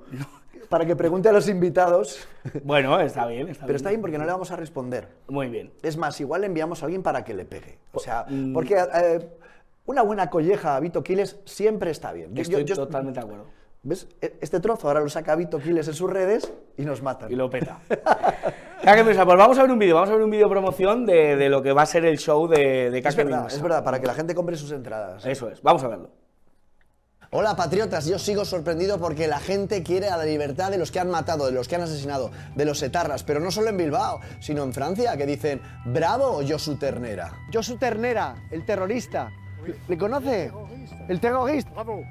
[0.67, 2.27] Para que pregunte a los invitados.
[2.65, 3.75] Bueno, está bien, está Pero bien.
[3.77, 5.07] está bien porque no le vamos a responder.
[5.29, 5.71] Muy bien.
[5.81, 7.77] Es más, igual le enviamos a alguien para que le pegue.
[7.93, 8.51] O sea, Mm.
[8.51, 9.29] porque eh,
[9.85, 12.35] una buena colleja a Vito Quiles siempre está bien.
[12.35, 13.45] Yo- Estoy yo- yo- totalmente de acuerdo.
[13.85, 14.07] ¿Ves?
[14.19, 17.31] E- Este trozo ahora lo saca Vito Quiles en sus redes y nos matan.
[17.31, 17.79] Y lo peta.
[18.85, 21.63] Pues vamos a ver un vídeo, vamos a ver un vídeo promoción de, de lo
[21.63, 23.55] que va a ser el show de, de es verdad, Mesa.
[23.55, 25.25] es verdad, para que la gente compre sus entradas.
[25.25, 26.11] Eso es, vamos a verlo.
[27.31, 30.99] Hola patriotas, yo sigo sorprendido porque la gente quiere a la libertad de los que
[30.99, 34.19] han matado, de los que han asesinado, de los etarras, pero no solo en Bilbao,
[34.39, 37.33] sino en Francia, que dicen, bravo Josu Ternera.
[37.51, 39.31] Josu Ternera, el terrorista.
[39.65, 40.51] ¿Le, le conoce?
[41.07, 41.71] El terrorista.
[41.71, 42.03] Bravo,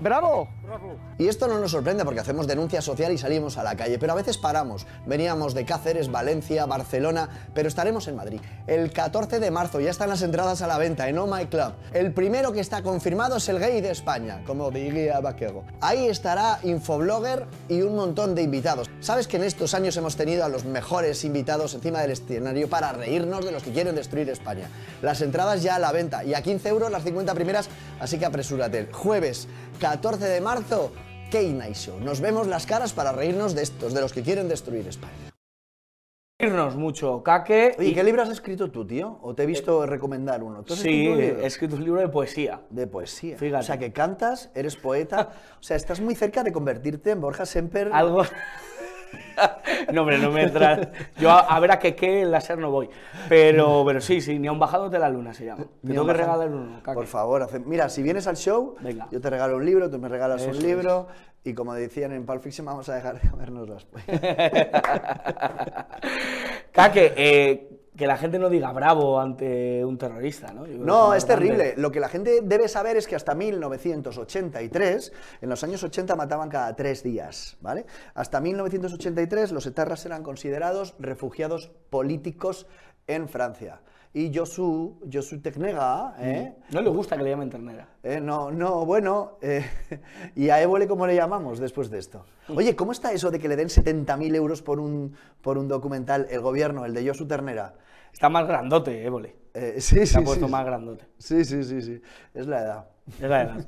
[0.00, 0.48] ¡Bravo!
[0.64, 0.96] bravo.
[1.18, 4.12] Y esto no nos sorprende porque hacemos denuncia social y salimos a la calle, pero
[4.12, 4.86] a veces paramos.
[5.06, 8.40] Veníamos de Cáceres, Valencia, Barcelona, pero estaremos en Madrid.
[8.66, 11.72] El 14 de marzo ya están las entradas a la venta en Oh My Club.
[11.92, 15.64] El primero que está confirmado es el gay de España, como diría Vaquero.
[15.80, 18.88] Ahí estará Infoblogger y un montón de invitados.
[19.00, 22.92] Sabes que en estos años hemos tenido a los mejores invitados encima del escenario para
[22.92, 24.68] reírnos de los que quieren destruir España.
[25.02, 27.68] Las entradas ya a la venta y a 15 euros las 50 primeras,
[28.00, 28.88] así que apresúrate.
[28.92, 29.46] Jueves
[29.78, 30.92] 14 de marzo,
[31.30, 32.00] K-Night Show.
[32.00, 35.30] Nos vemos las caras para reírnos de estos, de los que quieren destruir España.
[36.40, 37.76] Irnos mucho, Kake.
[37.78, 39.18] Oye, ¿qué libro has escrito tú, tío?
[39.20, 40.62] ¿O te he visto recomendar uno?
[40.62, 42.62] ¿Tú has Sí, escrito he escrito un libro de poesía.
[42.70, 43.36] De poesía.
[43.36, 43.60] Fíjate.
[43.60, 45.28] O sea, que cantas, eres poeta.
[45.60, 47.90] O sea, estás muy cerca de convertirte en Borja Semper.
[47.92, 48.22] Algo.
[49.92, 50.90] no, hombre, no me entra.
[51.18, 52.88] Yo a, a ver a qué qué el láser no voy.
[53.28, 55.64] Pero, pero sí, sí, ni aun bajándote la luna se llama.
[55.82, 56.94] Te tengo que regalar uno, Kake.
[56.94, 59.08] Por favor, hace- mira, si vienes al show, Venga.
[59.10, 60.62] yo te regalo un libro, tú me regalas Eso un es.
[60.62, 61.08] libro.
[61.42, 63.86] Y como decían en Pulp Fiction, vamos a dejar de comernos las
[66.72, 70.66] Kake, eh, que la gente no diga bravo ante un terrorista, ¿no?
[70.66, 71.74] No, es terrible.
[71.76, 76.48] Lo que la gente debe saber es que hasta 1983, en los años 80 mataban
[76.48, 77.86] cada tres días, ¿vale?
[78.14, 82.66] Hasta 1983 los etarras eran considerados refugiados políticos
[83.06, 83.80] en Francia.
[84.12, 86.52] Y Josu, Josu Tecnega, ¿eh?
[86.72, 87.88] No le gusta que le llamen ternera.
[88.02, 89.64] Eh, no, no, bueno, eh,
[90.34, 92.24] ¿y a Évole cómo le llamamos después de esto?
[92.48, 96.26] Oye, ¿cómo está eso de que le den 70.000 euros por un, por un documental,
[96.28, 97.74] el gobierno, el de Josu Ternera?
[98.12, 99.36] Está más grandote, Évole.
[99.54, 100.52] Eh, sí, sí, Se ha sí, puesto sí.
[100.52, 101.06] más grandote.
[101.16, 102.02] Sí, sí, sí, sí,
[102.34, 102.89] es la edad.
[103.08, 103.66] Es edad.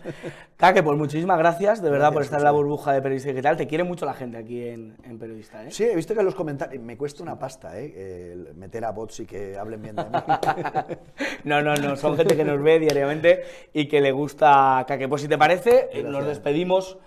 [0.56, 3.56] Kake, pues muchísimas gracias, de verdad, por estar en la burbuja de periodista y tal.
[3.56, 5.70] Te quiere mucho la gente aquí en, en Periodista, ¿eh?
[5.70, 8.32] Sí, he visto que en los comentarios me cuesta una pasta, ¿eh?
[8.32, 10.10] El meter a bots y que hablen bien de mí.
[11.44, 13.42] No, no, no, son gente que nos ve diariamente
[13.72, 15.08] y que le gusta Kake.
[15.08, 16.98] Pues si te parece, eh, nos despedimos.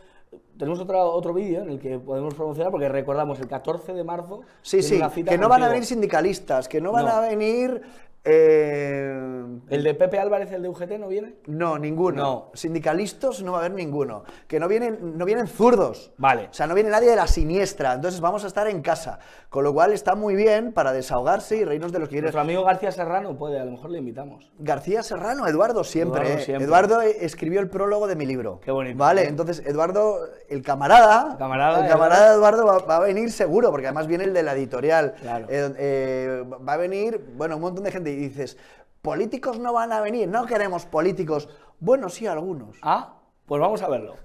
[0.57, 4.41] Tenemos otra- otro vídeo en el que podemos promocionar porque recordamos el 14 de marzo.
[4.61, 7.11] Sí, sí, una cita que no van a venir sindicalistas, que no van No.
[7.11, 7.81] a venir
[8.25, 9.35] Eh,
[9.69, 11.35] ¿El de Pepe Álvarez, el de UGT, no viene?
[11.45, 12.23] No, ninguno.
[12.23, 12.51] No.
[12.53, 14.23] Sindicalistas no va a haber ninguno.
[14.47, 16.11] Que no vienen, no vienen zurdos.
[16.17, 16.47] Vale.
[16.49, 17.93] O sea, no viene nadie de la siniestra.
[17.93, 19.19] Entonces vamos a estar en casa.
[19.49, 22.63] Con lo cual está muy bien para desahogarse y reírnos de lo que Nuestro amigo
[22.63, 24.51] García Serrano puede, a lo mejor le invitamos.
[24.59, 26.21] García Serrano, Eduardo siempre.
[26.21, 26.43] Eduardo ¿eh?
[26.43, 26.65] siempre.
[26.65, 28.59] Eduardo eh, escribió el prólogo de mi libro.
[28.61, 28.97] Qué bonito.
[28.97, 33.88] Vale, entonces Eduardo, el camarada, Camarada, el camarada Eduardo va, va a venir seguro, porque
[33.88, 35.13] además viene el de la editorial.
[35.21, 35.47] Claro.
[35.49, 38.58] Eh, eh, va a venir, bueno, un montón de gente y dices,
[39.01, 41.49] políticos no van a venir, no queremos políticos.
[41.79, 42.77] Bueno, sí, algunos.
[42.81, 44.15] Ah, pues vamos a verlo.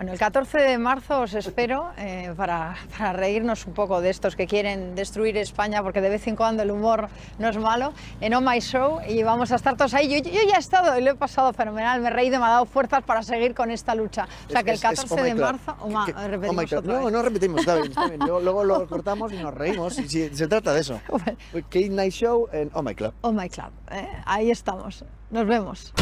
[0.00, 4.34] Bueno, el 14 de marzo os espero eh, para, para reírnos un poco de estos
[4.34, 8.32] que quieren destruir España, porque de vez en cuando el humor no es malo, en
[8.32, 10.08] Oh My Show y vamos a estar todos ahí.
[10.08, 12.48] Yo, yo ya he estado y lo he pasado fenomenal, me he reído, me ha
[12.48, 14.26] dado fuerzas para seguir con esta lucha.
[14.48, 16.70] O sea que el Es- es- 14 oh de marzo, oh, ma- Que- oh repetimos
[16.70, 16.78] God.
[16.78, 17.12] otra No, vez.
[17.12, 18.20] no repetimos, está bien, está bien.
[18.20, 19.98] Luego, luego lo cortamos y nos reímos.
[19.98, 20.98] y sí, se trata de eso.
[21.52, 23.12] Kate Night Show en Oh My Club.
[23.20, 25.04] Oh My Club, eh, ahí estamos.
[25.30, 25.92] Nos vemos.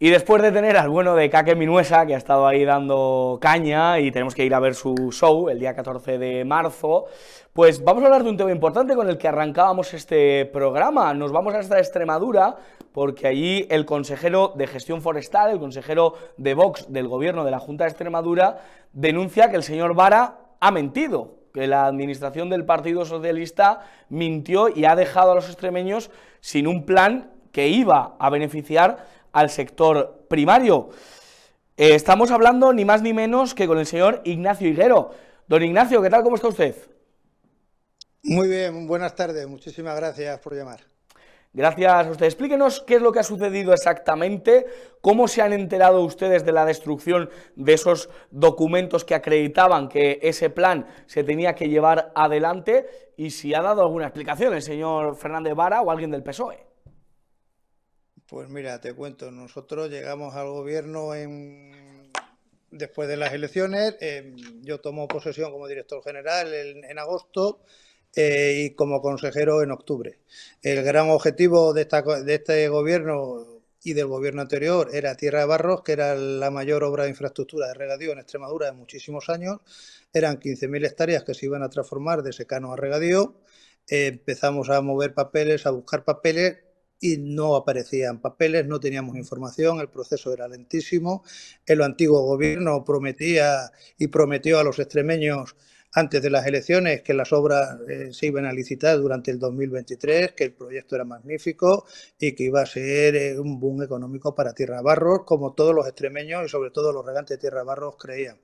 [0.00, 3.98] Y después de tener al bueno de Kake Minuesa, que ha estado ahí dando caña
[3.98, 7.06] y tenemos que ir a ver su show el día 14 de marzo,
[7.52, 11.12] pues vamos a hablar de un tema importante con el que arrancábamos este programa.
[11.14, 12.54] Nos vamos hasta Extremadura
[12.92, 17.58] porque allí el consejero de gestión forestal, el consejero de Vox del gobierno de la
[17.58, 18.60] Junta de Extremadura,
[18.92, 23.80] denuncia que el señor Vara ha mentido, que la administración del Partido Socialista
[24.10, 29.50] mintió y ha dejado a los extremeños sin un plan que iba a beneficiar al
[29.50, 30.90] sector primario.
[31.76, 35.10] Eh, estamos hablando ni más ni menos que con el señor Ignacio Higuero.
[35.46, 36.22] Don Ignacio, ¿qué tal?
[36.22, 36.74] ¿Cómo está usted?
[38.22, 39.46] Muy bien, buenas tardes.
[39.46, 40.80] Muchísimas gracias por llamar.
[41.54, 42.26] Gracias a usted.
[42.26, 44.66] Explíquenos qué es lo que ha sucedido exactamente,
[45.00, 50.50] cómo se han enterado ustedes de la destrucción de esos documentos que acreditaban que ese
[50.50, 55.54] plan se tenía que llevar adelante y si ha dado alguna explicación el señor Fernández
[55.54, 56.67] Vara o alguien del PSOE.
[58.28, 62.12] Pues mira, te cuento, nosotros llegamos al gobierno en...
[62.70, 67.62] después de las elecciones, eh, yo tomo posesión como director general en, agosto
[68.14, 70.18] eh, y como consejero en octubre.
[70.62, 75.82] El gran objetivo de, de este gobierno y del gobierno anterior era Tierra de Barros,
[75.82, 79.60] que era la mayor obra de infraestructura de regadío en Extremadura en muchísimos años.
[80.12, 83.40] Eran 15.000 hectáreas que se iban a transformar de secano a regadío.
[83.86, 86.67] Empezamos a mover papeles, a buscar papeles
[87.00, 91.22] y no aparecían papeles, no teníamos información, el proceso era lentísimo.
[91.66, 95.54] El antiguo gobierno prometía y prometió a los extremeños
[95.92, 100.32] antes de las elecciones que las obras eh, se iban a licitar durante el 2023,
[100.32, 101.86] que el proyecto era magnífico
[102.18, 105.86] y que iba a ser eh, un boom económico para Tierra Barros, como todos los
[105.86, 108.38] extremeños y sobre todo los regantes de Tierra Barros creían.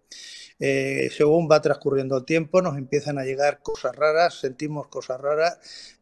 [0.60, 5.58] Eh, según va transcurriendo el tiempo, nos empiezan a llegar cosas raras, sentimos cosas raras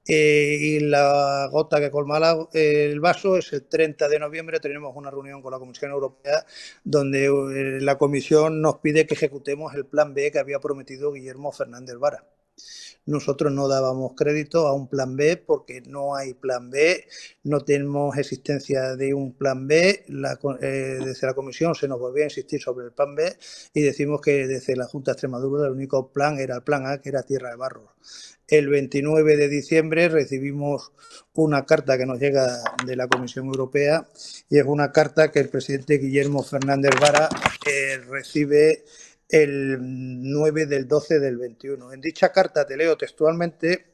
[0.07, 2.21] eh, y la gota que colma
[2.53, 6.45] el vaso es el 30 de noviembre, tenemos una reunión con la Comisión Europea
[6.85, 11.53] donde eh, la Comisión nos pide que ejecutemos el plan B que había prometido Guillermo
[11.53, 12.25] Fernández Vara.
[13.05, 17.05] Nosotros no dábamos crédito a un plan B porque no hay plan B,
[17.43, 20.05] no tenemos existencia de un plan B.
[20.61, 23.37] Eh, desde la comisión se nos volvió a insistir sobre el plan B
[23.75, 27.01] y decimos que desde la Junta de Extremadura el único plan era el plan A,
[27.01, 27.91] que era Tierra de Barros.
[28.47, 30.93] El 29 de diciembre recibimos
[31.35, 34.07] una carta que nos llega de la Comisión Europea
[34.49, 37.29] y es una carta que el presidente Guillermo Fernández Vara
[37.67, 38.85] eh, recibe
[39.33, 41.95] el 9 del 12 del 21.
[41.95, 43.87] En dicha carta, te leo textualmente,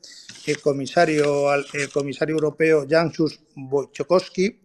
[0.47, 4.61] el comisario, el comisario europeo Janusz Wojciechowski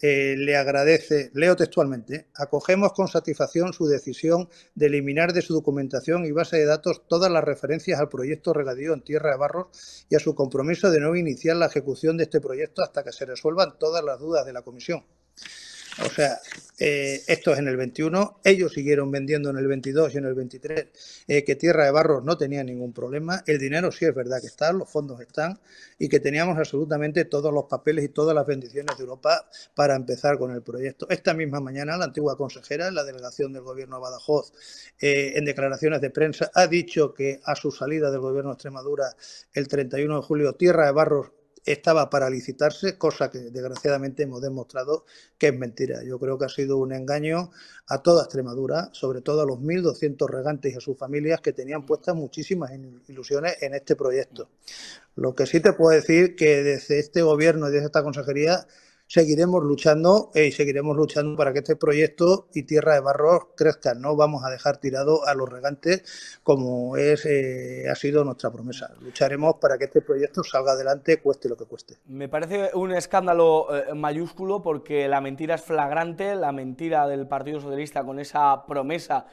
[0.00, 6.26] eh, le agradece, leo textualmente, acogemos con satisfacción su decisión de eliminar de su documentación
[6.26, 10.14] y base de datos todas las referencias al proyecto regadío en Tierra de Barros y
[10.14, 13.78] a su compromiso de no iniciar la ejecución de este proyecto hasta que se resuelvan
[13.78, 15.04] todas las dudas de la Comisión.
[16.04, 16.38] O sea,
[16.78, 20.34] eh, esto es en el 21, ellos siguieron vendiendo en el 22 y en el
[20.34, 20.86] 23
[21.26, 24.46] eh, que Tierra de Barros no tenía ningún problema, el dinero sí es verdad que
[24.46, 25.58] está, los fondos están
[25.98, 30.38] y que teníamos absolutamente todos los papeles y todas las bendiciones de Europa para empezar
[30.38, 31.08] con el proyecto.
[31.10, 34.52] Esta misma mañana la antigua consejera en la delegación del gobierno de Badajoz,
[35.00, 39.16] eh, en declaraciones de prensa, ha dicho que a su salida del gobierno de Extremadura
[39.52, 45.04] el 31 de julio Tierra de Barros estaba para licitarse, cosa que desgraciadamente hemos demostrado
[45.36, 46.02] que es mentira.
[46.04, 47.50] Yo creo que ha sido un engaño
[47.86, 51.86] a toda Extremadura, sobre todo a los 1.200 regantes y a sus familias que tenían
[51.86, 52.70] puestas muchísimas
[53.08, 54.48] ilusiones en este proyecto.
[55.16, 58.66] Lo que sí te puedo decir que desde este gobierno y desde esta consejería
[59.08, 64.00] seguiremos luchando eh, y seguiremos luchando para que este proyecto y Tierra de Barros crezcan.
[64.00, 68.94] No vamos a dejar tirado a los regantes como es eh, ha sido nuestra promesa.
[69.00, 71.96] Lucharemos para que este proyecto salga adelante, cueste lo que cueste.
[72.06, 77.60] Me parece un escándalo eh, mayúsculo porque la mentira es flagrante, la mentira del Partido
[77.60, 79.26] Socialista con esa promesa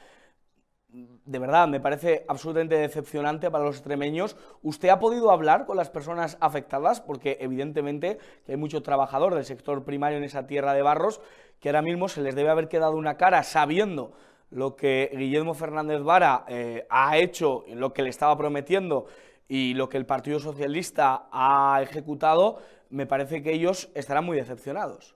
[1.24, 4.36] de verdad, me parece absolutamente decepcionante para los extremeños.
[4.62, 7.00] ¿Usted ha podido hablar con las personas afectadas?
[7.00, 8.18] Porque evidentemente
[8.48, 11.20] hay mucho trabajador del sector primario en esa tierra de barros
[11.60, 14.12] que ahora mismo se les debe haber quedado una cara sabiendo
[14.50, 19.06] lo que Guillermo Fernández Vara eh, ha hecho, lo que le estaba prometiendo
[19.48, 25.15] y lo que el Partido Socialista ha ejecutado, me parece que ellos estarán muy decepcionados.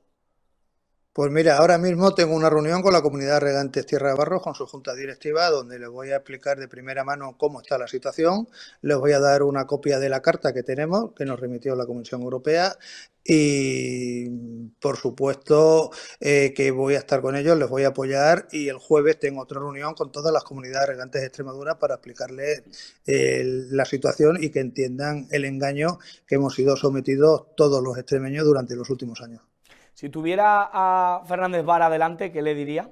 [1.12, 4.54] Pues mira, ahora mismo tengo una reunión con la comunidad Regantes Tierra de Barros, con
[4.54, 8.48] su junta directiva, donde les voy a explicar de primera mano cómo está la situación.
[8.82, 11.84] Les voy a dar una copia de la carta que tenemos, que nos remitió la
[11.86, 12.76] Comisión Europea.
[13.24, 14.28] Y
[14.80, 15.90] por supuesto
[16.20, 19.42] eh, que voy a estar con ellos, les voy a apoyar y el jueves tengo
[19.42, 22.62] otra reunión con todas las comunidades regantes de Extremadura para explicarles
[23.06, 28.44] eh, la situación y que entiendan el engaño que hemos sido sometidos todos los extremeños
[28.46, 29.49] durante los últimos años.
[29.94, 32.90] Si tuviera a Fernández Vara adelante, ¿qué le diría?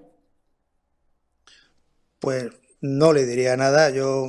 [2.20, 4.28] Pues no le diría nada, yo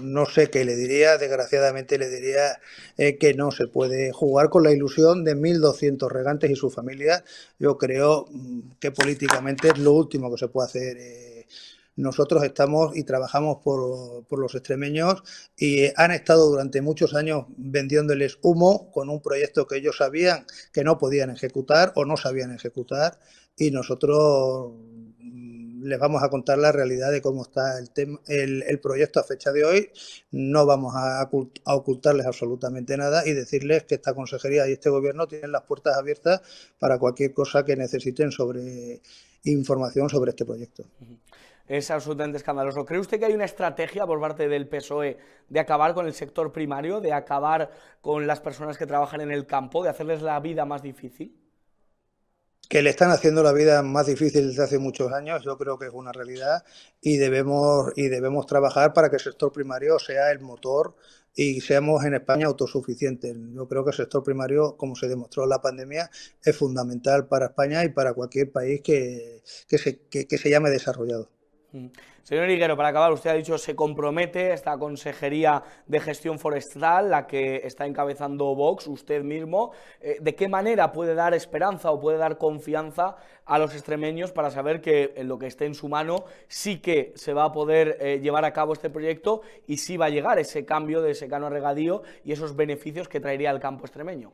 [0.00, 2.60] no sé qué le diría, desgraciadamente le diría
[2.96, 7.24] eh, que no se puede jugar con la ilusión de 1.200 regantes y sus familias.
[7.58, 10.96] Yo creo mm, que políticamente es lo último que se puede hacer.
[10.98, 11.33] Eh,
[11.96, 15.22] nosotros estamos y trabajamos por, por, los extremeños
[15.56, 20.84] y han estado durante muchos años vendiéndoles humo con un proyecto que ellos sabían que
[20.84, 23.18] no podían ejecutar o no sabían ejecutar
[23.56, 24.72] y nosotros
[25.18, 29.24] mm, les vamos a contar la realidad de cómo está el, tema, el, proyecto a
[29.24, 29.90] fecha de hoy.
[30.30, 31.28] No vamos a,
[31.64, 36.40] ocultarles absolutamente nada y decirles que esta consejería y este gobierno tienen las puertas abiertas
[36.78, 39.02] para cualquier cosa que necesiten sobre
[39.44, 40.84] información sobre este proyecto.
[41.66, 42.84] Es absolutamente escandaloso.
[42.84, 46.52] ¿Cree usted que hay una estrategia por parte del PSOE de acabar con el sector
[46.52, 50.64] primario, de acabar con las personas que trabajan en el campo, de hacerles la vida
[50.64, 51.40] más difícil?
[52.68, 55.86] Que le están haciendo la vida más difícil desde hace muchos años, yo creo que
[55.86, 56.64] es una realidad
[57.00, 60.94] y debemos, y debemos trabajar para que el sector primario sea el motor
[61.34, 63.36] y seamos en España autosuficientes.
[63.52, 66.10] Yo creo que el sector primario, como se demostró en la pandemia,
[66.42, 70.70] es fundamental para España y para cualquier país que, que, se, que, que se llame
[70.70, 71.33] desarrollado.
[71.74, 71.88] Mm.
[72.22, 77.26] Señor Higuero, para acabar, usted ha dicho se compromete esta Consejería de Gestión Forestal, la
[77.26, 79.72] que está encabezando Vox, usted mismo.
[80.00, 84.50] Eh, ¿De qué manera puede dar esperanza o puede dar confianza a los extremeños para
[84.50, 87.96] saber que en lo que esté en su mano sí que se va a poder
[88.00, 91.48] eh, llevar a cabo este proyecto y sí va a llegar ese cambio de secano
[91.48, 94.30] a regadío y esos beneficios que traería el campo extremeño?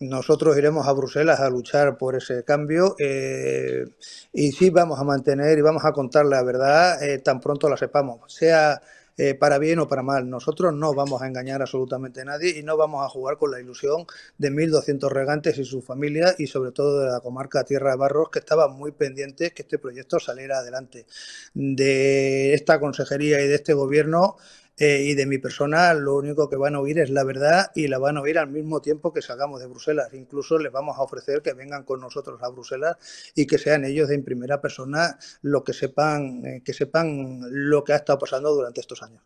[0.00, 3.84] Nosotros iremos a Bruselas a luchar por ese cambio eh,
[4.32, 7.76] y sí vamos a mantener y vamos a contar la verdad eh, tan pronto la
[7.76, 8.80] sepamos, sea
[9.18, 10.30] eh, para bien o para mal.
[10.30, 13.60] Nosotros no vamos a engañar absolutamente a nadie y no vamos a jugar con la
[13.60, 14.06] ilusión
[14.38, 18.30] de 1.200 regantes y sus familias y sobre todo de la comarca Tierra de Barros
[18.30, 21.04] que estaban muy pendientes que este proyecto saliera adelante.
[21.52, 24.38] De esta consejería y de este gobierno
[24.82, 27.86] eh, y de mi persona lo único que van a oír es la verdad y
[27.86, 30.08] la van a oír al mismo tiempo que salgamos de Bruselas.
[30.14, 32.96] Incluso les vamos a ofrecer que vengan con nosotros a Bruselas
[33.34, 37.92] y que sean ellos en primera persona lo que sepan, eh, que sepan lo que
[37.92, 39.22] ha estado pasando durante estos años.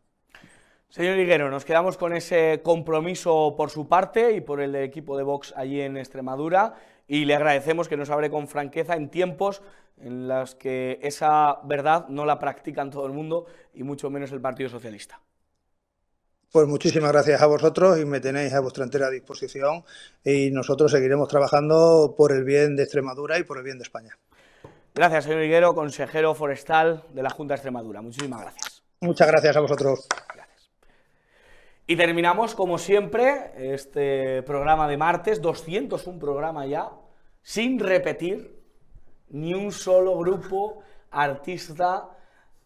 [0.88, 5.22] Señor Higuero, nos quedamos con ese compromiso por su parte y por el equipo de
[5.22, 6.74] Vox allí en Extremadura
[7.07, 9.62] y le agradecemos que nos hable con franqueza en tiempos
[9.98, 14.40] en los que esa verdad no la practican todo el mundo y mucho menos el
[14.40, 15.20] Partido Socialista.
[16.55, 19.82] Pues muchísimas gracias a vosotros y me tenéis a vuestra entera disposición
[20.22, 24.16] y nosotros seguiremos trabajando por el bien de Extremadura y por el bien de España.
[24.94, 28.02] Gracias, señor Higuero, consejero forestal de la Junta de Extremadura.
[28.02, 28.84] Muchísimas gracias.
[29.00, 30.07] Muchas gracias a vosotros.
[30.32, 30.70] Gracias.
[31.88, 36.88] Y terminamos, como siempre, este programa de martes, 201 programa ya,
[37.42, 38.62] sin repetir
[39.30, 42.11] ni un solo grupo artista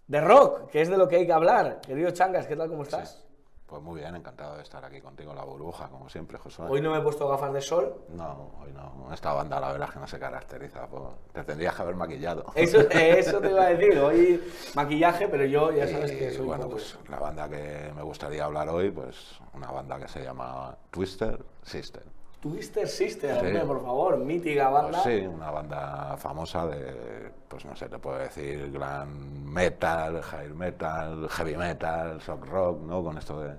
[0.07, 1.81] de rock, que es de lo que hay que hablar.
[1.81, 2.69] Querido Changas, ¿qué tal?
[2.69, 3.13] ¿Cómo estás?
[3.13, 3.28] Sí.
[3.69, 6.65] Pues muy bien, encantado de estar aquí contigo en la burbuja, como siempre, Josué.
[6.71, 7.97] Hoy no me he puesto gafas de sol.
[8.09, 9.13] No, hoy no.
[9.13, 11.17] Esta banda la verdad es que no se caracteriza por...
[11.35, 12.47] Te tendrías que haber maquillado.
[12.55, 13.99] Eso, eso te iba a decir.
[13.99, 14.43] Hoy
[14.75, 18.47] maquillaje, pero yo ya sabes que Y, soy bueno, pues la banda que me gustaría
[18.47, 22.05] hablar hoy, pues una banda que se llama Twister Sister.
[22.41, 23.47] Twister Sister, Sí.
[23.47, 25.01] hombre, por favor, mítica banda.
[25.03, 30.55] Pues sí, una banda famosa de, pues no sé, te puedo decir glam metal, hair
[30.55, 33.03] metal, heavy metal, shock rock, ¿no?
[33.03, 33.57] Con esto de,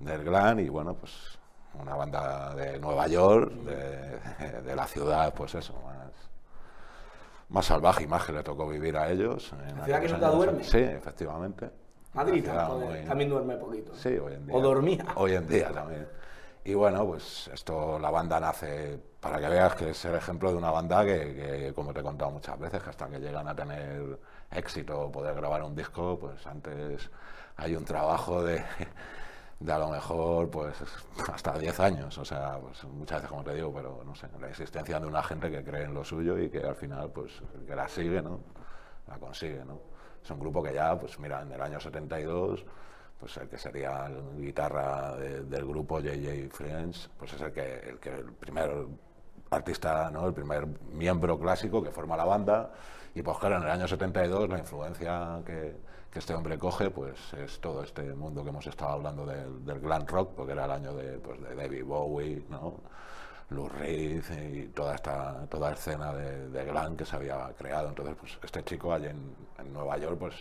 [0.00, 1.38] del glam y bueno, pues
[1.80, 6.12] una banda de Nueva York, de, de la ciudad, pues eso, más,
[7.48, 9.50] más salvaje y más que le tocó vivir a ellos.
[9.66, 10.64] en La ciudad que nunca duerme.
[10.64, 11.70] Sí, efectivamente.
[12.12, 12.68] Madrid ciudad
[13.06, 13.94] también duerme poquito.
[13.94, 14.56] Sí, hoy en día.
[14.56, 15.06] O dormía.
[15.16, 16.06] Hoy en día también.
[16.68, 20.58] Y bueno, pues esto, la banda nace, para que veas que es el ejemplo de
[20.58, 24.20] una banda que, como te he contado muchas veces, que hasta que llegan a tener
[24.50, 27.10] éxito o poder grabar un disco, pues antes
[27.56, 28.62] hay un trabajo de,
[29.60, 30.76] de a lo mejor pues
[31.32, 32.18] hasta 10 años.
[32.18, 35.22] O sea, pues muchas veces, como te digo, pero no sé, la existencia de una
[35.22, 37.32] gente que cree en lo suyo y que al final, pues,
[37.66, 38.40] que la sigue, ¿no?
[39.06, 39.80] La consigue, ¿no?
[40.22, 42.62] Es un grupo que ya, pues mira, en el año 72
[43.18, 47.78] pues el que sería el guitarra de- del grupo JJ Friends, pues es el que
[47.90, 48.70] el, que el primer
[49.50, 50.26] artista, ¿no?
[50.26, 52.72] el primer miembro clásico que forma la banda.
[53.14, 55.76] Y pues claro, en el año 72 la influencia que,
[56.10, 59.80] que este hombre coge, pues es todo este mundo que hemos estado hablando del, del
[59.80, 62.74] glam rock, porque era el año de, pues, de David Bowie, ¿no?
[63.50, 67.88] Lou Reed y toda esta toda escena de, de glam que se había creado.
[67.88, 70.34] Entonces, pues este chico allí en, en Nueva York, pues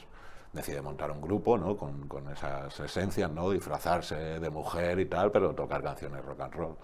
[0.53, 1.75] decide montar un grupo, ¿no?
[1.77, 3.49] Con, con esas esencias, ¿no?
[3.51, 6.75] Disfrazarse de mujer y tal, pero tocar canciones rock and roll.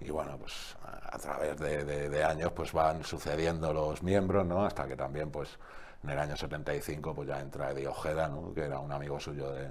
[0.00, 0.76] Y bueno, pues
[1.10, 4.64] a, través de, de- de años, pues van sucediendo los miembros, ¿no?
[4.64, 5.58] Hasta que también, pues
[6.04, 8.52] en el año 75, pues ya entra Eddie Ojeda, ¿no?
[8.54, 9.70] Que era un amigo suyo de,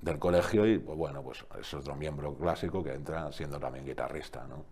[0.00, 4.44] del colegio y pues bueno, pues es otro miembro clásico que entra siendo también guitarrista,
[4.48, 4.64] ¿no?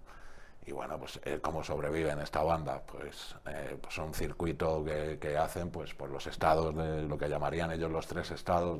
[0.70, 5.36] Y bueno, pues eh, cómo sobrevive en esta banda, pues, eh, pues un circuito que,
[5.36, 8.78] hacen pues por los estados de lo que llamarían ellos los tres estados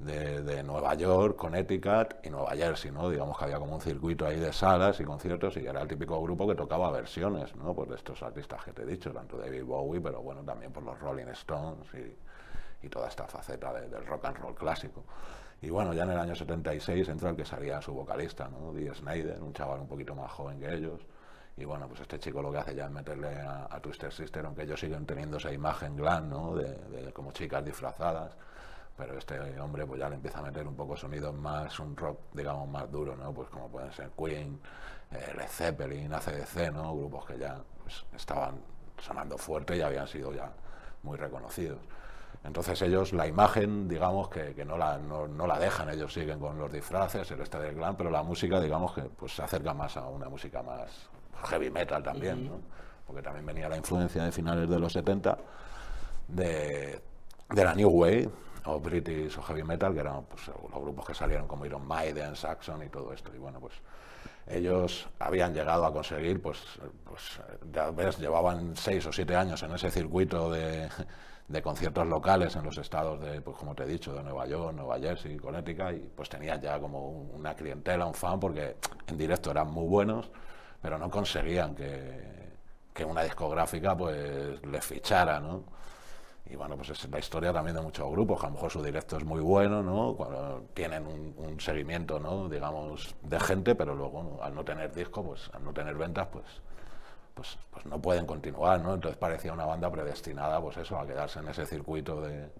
[0.00, 3.08] de, de, Nueva York, Connecticut y Nueva Jersey, ¿no?
[3.08, 6.20] Digamos que había como un circuito ahí de salas y conciertos y era el típico
[6.20, 7.74] grupo que tocaba versiones, ¿no?
[7.74, 10.82] Pues de estos artistas que te he dicho, tanto David Bowie, pero bueno, también por
[10.82, 15.04] los Rolling Stones y, y toda esta faceta de- del rock and roll clásico.
[15.60, 18.72] Y bueno, ya en el año 76 entra el que sería su vocalista, ¿no?
[18.72, 21.00] Dee Snyder, un chaval un poquito más joven que ellos.
[21.56, 24.62] Y bueno, pues este chico lo que hace ya es meterle a, Twister Sister, aunque
[24.62, 26.54] ellos siguen teniendo esa imagen glam, ¿no?
[26.54, 28.36] De, de como chicas disfrazadas.
[28.96, 32.18] Pero este hombre pues ya le empieza a meter un poco sonidos más, un rock,
[32.32, 33.32] digamos, más duro, ¿no?
[33.32, 34.60] Pues como pueden ser Queen,
[35.10, 36.96] eh, Led Zeppelin, ACDC, ¿no?
[36.96, 38.56] Grupos que ya pues, estaban
[39.00, 40.52] sonando fuerte y habían sido ya
[41.02, 41.78] muy reconocidos.
[42.44, 46.38] Entonces ellos la imagen, digamos que, que no, la, no, no la dejan, ellos siguen
[46.38, 49.74] con los disfraces, el este del glam, pero la música, digamos que pues, se acerca
[49.74, 51.08] más a una música más
[51.44, 52.60] heavy metal también, ¿no?
[53.06, 55.38] porque también venía la influencia de finales de los 70
[56.28, 57.00] de,
[57.50, 58.30] de la New Wave
[58.66, 62.36] o British o Heavy Metal, que eran pues, los grupos que salieron como Iron Maiden,
[62.36, 63.34] Saxon y todo esto.
[63.34, 63.74] Y bueno, pues
[64.46, 66.62] ellos habían llegado a conseguir, pues,
[67.04, 67.40] pues
[67.72, 70.88] ya ves, llevaban seis o siete años en ese circuito de,
[71.48, 74.74] de conciertos locales en los estados de, pues como te he dicho, de Nueva York,
[74.74, 78.76] Nueva Jersey, Connecticut, y pues tenían ya como un- una clientela, un fan, porque
[79.06, 80.30] en directo eran muy buenos,
[80.82, 82.50] pero no conseguían que,
[82.92, 85.64] que una discográfica pues les fichara, ¿no?
[86.46, 88.82] Y bueno, pues es la historia también de muchos grupos, que a lo mejor su
[88.82, 90.14] directo es muy bueno, ¿no?
[90.16, 92.48] Cuando tienen un, un seguimiento, ¿no?
[92.48, 96.46] Digamos, de gente, pero luego al no tener disco, pues al no tener ventas, pues,
[97.38, 98.94] pues, pues no pueden continuar, ¿no?
[98.94, 102.50] Entonces parecía una banda predestinada, pues eso, a quedarse en ese circuito de,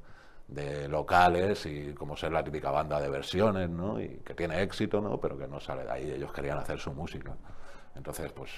[0.49, 4.01] de locales y como ser la típica banda de versiones, ¿no?
[4.01, 5.19] Y que tiene éxito, ¿no?
[5.21, 7.33] Pero que no sale de ahí, ellos querían hacer su música.
[7.97, 8.51] Entonces, pues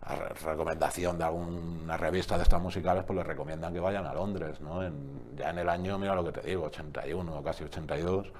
[0.00, 4.14] a re- recomendación de alguna revista de estas musicales, pues les recomiendan que vayan a
[4.14, 4.82] Londres, ¿no?
[4.82, 8.32] En- ya en el año, mira lo que te digo, 81 o casi 82,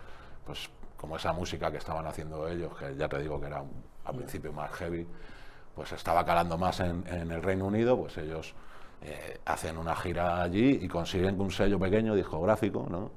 [0.46, 3.62] pues como esa música que estaban haciendo ellos, que ya te digo que era
[4.04, 5.06] al principio más heavy,
[5.74, 8.54] pues estaba calando más en, el Reino Unido, pues ellos
[9.02, 13.10] eh, hacen una gira allí y consiguen que un sello pequeño discográfico, ¿no?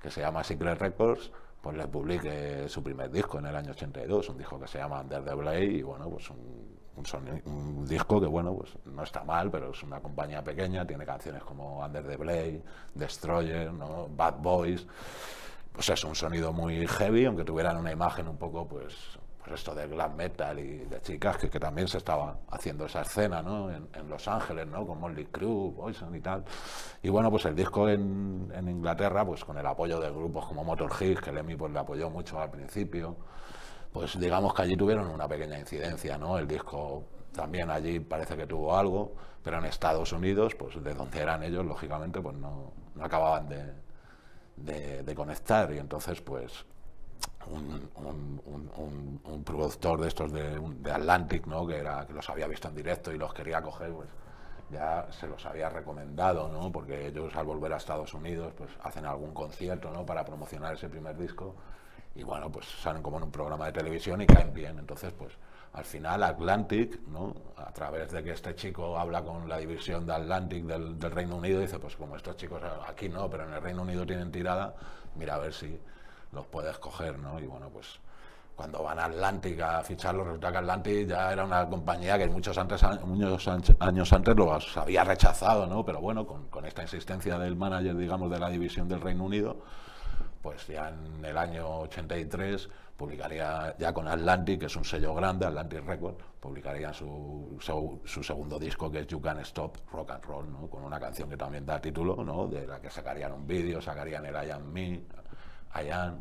[0.00, 1.30] que se llama Secret Records,
[1.60, 5.00] pues le publique su primer disco en el año 82, un disco que se llama
[5.02, 9.02] Under the Blade, y bueno, pues un, un soni- un disco que bueno, pues no
[9.02, 12.62] está mal, pero es una compañía pequeña, tiene canciones como Under the Blade,
[12.94, 14.08] Destroyer, ¿no?
[14.08, 14.86] Bad Boys,
[15.72, 18.94] pues es un sonido muy heavy, aunque tuvieran una imagen un poco, pues,
[19.40, 23.02] pues esto de glam metal y de chicas, que, que también se estaba haciendo esa
[23.02, 23.70] escena, ¿no?
[23.70, 24.86] En, en Los Ángeles, ¿no?
[24.86, 26.44] Con Molly Crew, Poison y tal.
[27.02, 30.62] Y bueno, pues el disco en, en Inglaterra, pues con el apoyo de grupos como
[30.64, 33.16] Motorhead, que Lemmy pues le apoyó mucho al principio,
[33.92, 36.38] pues digamos que allí tuvieron una pequeña incidencia, ¿no?
[36.38, 41.20] El disco también allí parece que tuvo algo, pero en Estados Unidos, pues de donde
[41.20, 43.72] eran ellos, lógicamente, pues no, no acababan de,
[44.56, 46.66] de, de conectar y entonces pues
[47.46, 51.66] un, un- un- productor de estos de, de Atlantic, ¿no?
[51.66, 54.08] que, era, que los había visto en directo y los quería coger, pues
[54.70, 56.70] ya se los había recomendado, ¿no?
[56.70, 60.06] porque ellos al volver a Estados Unidos pues hacen algún concierto ¿no?
[60.06, 61.56] para promocionar ese primer disco
[62.14, 64.78] y bueno, pues salen como en un programa de televisión y caen bien.
[64.78, 65.32] Entonces, pues
[65.72, 67.34] al final Atlantic, ¿no?
[67.56, 71.36] a través de que este chico habla con la división de Atlantic del, del Reino
[71.36, 74.74] Unido, dice, pues como estos chicos aquí no, pero en el Reino Unido tienen tirada,
[75.16, 75.80] mira a ver si
[76.32, 77.38] los puedes coger, ¿no?
[77.40, 77.98] Y bueno, pues
[78.60, 82.58] cuando van a Atlantic a ficharlos, resulta que Atlantic ya era una compañía que muchos,
[82.58, 85.82] antes, años antes los había rechazado, ¿no?
[85.82, 89.62] Pero bueno, con, esta insistencia del manager, digamos, de la división del Reino Unido,
[90.42, 92.68] pues ya en el año 83
[92.98, 98.22] publicaría ya con Atlantic, que es un sello grande, Atlantic Records, publicaría su, su, su
[98.22, 100.68] segundo disco que es You Can Stop Rock and Roll, ¿no?
[100.68, 102.46] con una canción que también da título, ¿no?
[102.46, 105.00] de la que sacarían un vídeo, sacarían el I Am Me,
[105.72, 106.20] Am,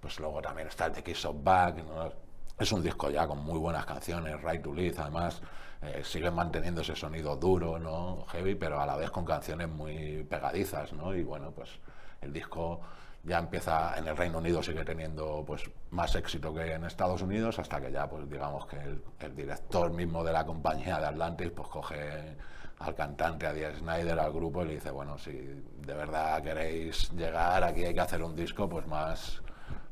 [0.00, 2.12] pues luego también está el The Kiss of Back, ¿no?
[2.58, 5.40] es un disco ya con muy buenas canciones, Right to Live, además
[5.82, 8.26] eh, siguen manteniendo ese sonido duro, ¿no?
[8.28, 11.14] heavy, pero a la vez con canciones muy pegadizas, ¿no?
[11.14, 11.70] y bueno, pues
[12.20, 12.80] el disco
[13.22, 17.58] ya empieza en el Reino Unido sigue teniendo pues más éxito que en Estados Unidos
[17.58, 21.50] hasta que ya pues digamos que el, el director mismo de la compañía de Atlantis
[21.50, 22.36] pues coge
[22.80, 27.10] al cantante a Dee Snyder al grupo y le dice bueno si de verdad queréis
[27.12, 29.42] llegar aquí hay que hacer un disco pues más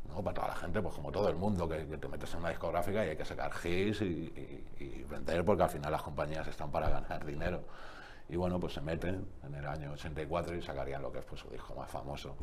[0.09, 0.23] ¿no?
[0.23, 3.05] para toda la gente pues como todo el mundo que, te metes en una discográfica
[3.05, 6.71] y hay que sacar hits y, y- y vender porque al final las compañías están
[6.71, 7.63] para ganar dinero
[8.31, 11.41] y bueno, pues se meten en el año 84 y sacarían lo que es pues,
[11.41, 12.37] su disco más famoso,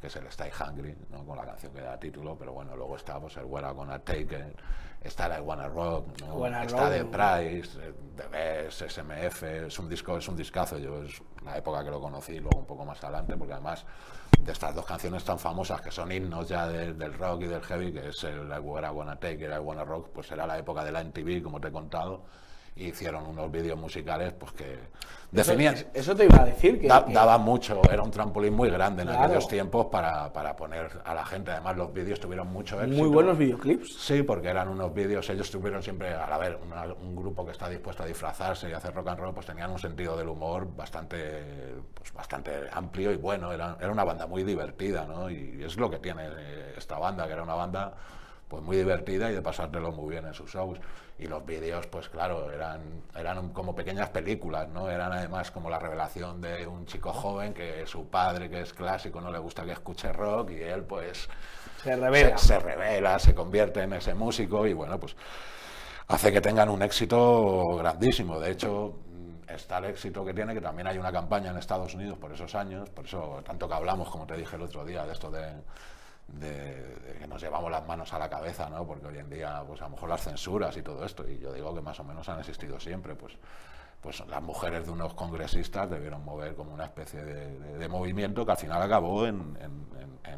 [0.00, 1.24] que es el Stay Hungry, ¿no?
[1.24, 3.98] con la canción que da título, pero bueno, luego está pues, el Where I Gonna
[3.98, 4.58] Take It,
[5.00, 6.34] está la Wanna Rock, ¿no?
[6.34, 6.90] Wanna está.
[6.90, 11.56] The Price, eh, The Best, SMF, es un disco, es un discazo, yo es la
[11.58, 13.84] época que lo conocí, luego un poco más adelante, porque además
[14.40, 17.62] de estas dos canciones tan famosas que son himnos ya de- del rock y del
[17.62, 20.46] heavy, que es el I Where I Wanna Take It, I Wanna Rock, pues era
[20.46, 22.24] la época de la MTV, como te he contado,
[22.76, 24.78] hicieron unos vídeos musicales pues que
[25.30, 28.54] definían Eso, eso te iba a decir que, da- que- daba mucho era un trampolín
[28.54, 29.24] muy grande en Claro.
[29.24, 33.08] aquellos tiempos para, para poner a la gente además los vídeos tuvieron mucho éxito muy
[33.12, 33.94] buenos videoclips.
[33.98, 37.68] Sí, porque eran unos vídeos, ellos tuvieron siempre, a ver, una- un grupo que está
[37.68, 41.74] dispuesto a disfrazarse y hacer rock and roll, pues tenían un sentido del humor bastante,
[41.94, 45.28] pues bastante amplio y bueno, era, era una banda muy divertida, ¿no?
[45.30, 47.92] Y es lo que tiene eh, esta banda, que era una banda
[48.48, 50.78] pues muy divertida y de pasártelo muy bien en sus shows.
[51.18, 52.80] Y los vídeos, pues claro, eran,
[53.14, 54.88] eran como pequeñas películas, ¿no?
[54.88, 59.20] Eran además como la revelación de un chico joven que su padre, que es clásico,
[59.20, 61.28] no le gusta que escuche rock y él pues
[61.82, 62.38] Se revela.
[62.38, 65.16] se, se revela, se convierte en ese músico y bueno, pues
[66.06, 68.38] hace que tengan un éxito grandísimo.
[68.40, 71.94] De hecho, mm, está el éxito que tiene, que también hay una campaña en Estados
[71.94, 75.04] Unidos por esos años, por eso tanto que hablamos, como te dije el otro día,
[75.04, 75.52] de esto de,
[76.28, 78.86] de- que nos llevamos las manos a la cabeza, ¿no?
[78.86, 81.52] Porque hoy en día, pues a lo mejor las censuras y todo esto, y yo
[81.52, 83.36] digo que más o menos han existido siempre, pues
[84.00, 88.56] pues las mujeres de unos congresistas debieron mover como una especie de, movimiento que al
[88.56, 89.56] final acabó en,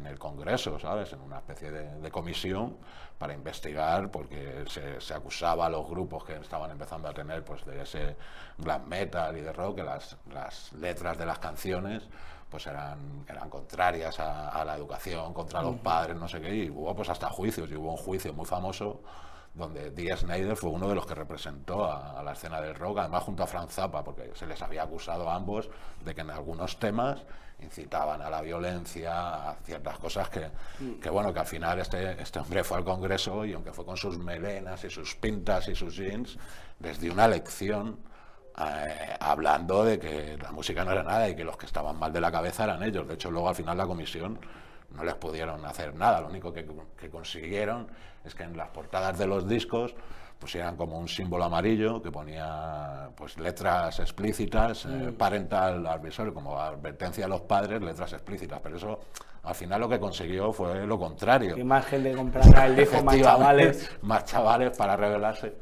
[0.05, 1.13] el Congreso, ¿sabes?
[1.13, 2.77] En una especie de, de comisión
[3.19, 7.63] para investigar porque se, se acusaba a los grupos que estaban empezando a tener pues
[7.65, 8.15] de ese
[8.57, 12.03] black metal y de rock que las, las letras de las canciones
[12.51, 16.69] pues eran, eran contrarias a, a la educación, contra los padres, no sé qué, y
[16.69, 19.01] hubo pues hasta juicios, y hubo un juicio muy famoso
[19.53, 22.99] donde Dee Snyder fue uno de los que representó a, a la escena del rock,
[22.99, 25.69] además junto a Frank Zappa, porque se les había acusado a ambos
[26.03, 27.23] de que en algunos temas
[27.59, 30.49] incitaban a la violencia, a ciertas cosas que,
[31.01, 33.97] que bueno, que al final este, este hombre fue al Congreso y aunque fue con
[33.97, 36.37] sus melenas y sus pintas y sus jeans,
[36.79, 37.99] les dio una lección
[38.57, 42.11] eh, hablando de que la música no era nada y que los que estaban mal
[42.11, 43.07] de la cabeza eran ellos.
[43.07, 44.39] De hecho, luego al final la comisión
[44.91, 46.21] no les pudieron hacer nada.
[46.21, 46.65] Lo único que,
[46.97, 47.87] que consiguieron
[48.23, 49.95] es que en las portadas de los discos
[50.41, 57.25] pusieran como un símbolo amarillo que ponía pues letras explícitas, eh, parental advisory, como advertencia
[57.25, 58.59] a los padres, letras explícitas.
[58.61, 58.99] Pero eso
[59.43, 61.55] al final lo que consiguió fue lo contrario.
[61.55, 63.91] Que más gente comprara el disco, más Efectivamente, chavales.
[64.01, 65.53] más chavales para revelarse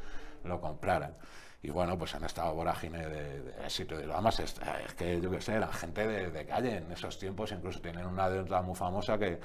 [0.46, 1.14] lo compraran.
[1.62, 4.00] Y bueno, pues en esta vorágine de, de éxito.
[4.00, 4.56] Y además, es,
[4.86, 8.30] es que yo qué sé, la gente de, calle en esos tiempos incluso tienen una
[8.30, 9.40] deuda muy famosa que,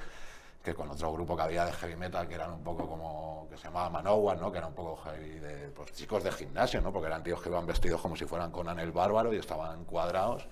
[0.63, 3.57] que con otro grupo que había de heavy metal que eran un poco como que
[3.57, 4.49] se llamaba Manowar, ¿no?
[4.49, 6.93] Que era un poco heavy de pues, chicos de gimnasio, ¿no?
[6.93, 10.47] Porque eran tíos que iban vestidos como si fueran Conan el bárbaro y estaban cuadrados.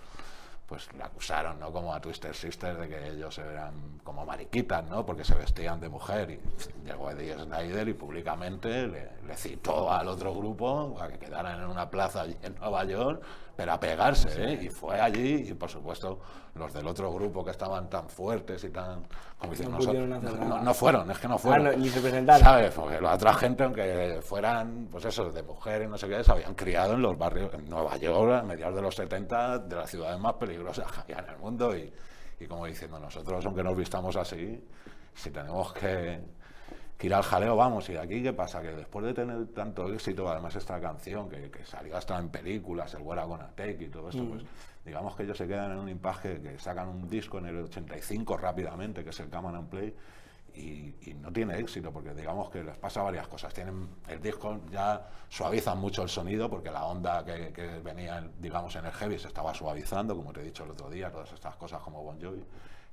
[0.74, 1.72] Pues le acusaron, ¿no?
[1.72, 5.06] Como a Twister Sister de que ellos eran como mariquitas, ¿no?
[5.06, 6.40] Porque se vestían de mujer y
[6.84, 11.68] llegó Eddie Snyder y públicamente le, le citó al otro grupo a que quedaran en
[11.68, 13.22] una plaza allí en Nueva York
[13.56, 14.60] pero a pegarse, ¿eh?
[14.64, 16.20] Y fue allí, y por supuesto,
[16.56, 19.04] los del otro grupo que estaban tan fuertes y tan.
[19.38, 21.68] Como dicen No nosotros, no, no fueron, es que no fueron.
[21.68, 22.44] Ah, no, ni se presentaron.
[22.44, 22.74] ¿Sabes?
[22.74, 26.56] Porque la otra gente, aunque fueran, pues eso, de mujeres, no sé qué, se habían
[26.56, 30.20] criado en los barrios, en Nueva York, a mediados de los 70, de las ciudades
[30.20, 31.94] más peligrosas que había en el mundo, y,
[32.40, 34.64] y como diciendo, nosotros, aunque nos vistamos así,
[35.14, 36.22] si tenemos que
[36.98, 40.30] que ir al jaleo, vamos, y aquí qué pasa, que después de tener tanto éxito,
[40.30, 44.26] además esta canción, que, que salió hasta en películas, el Gonna Take y todo eso,
[44.26, 44.44] pues
[44.86, 48.38] digamos que ellos se quedan en un impasse que sacan un disco en el 85
[48.38, 49.96] rápidamente, que es el Come On and Play,
[50.56, 53.54] y, y no tiene éxito, porque digamos que les pasa varias cosas.
[53.54, 58.76] Tienen el disco ya suavizan mucho el sonido, porque la onda que, que venía, digamos,
[58.76, 61.56] en el heavy se estaba suavizando, como te he dicho el otro día, todas estas
[61.56, 62.44] cosas como Bon Jovi,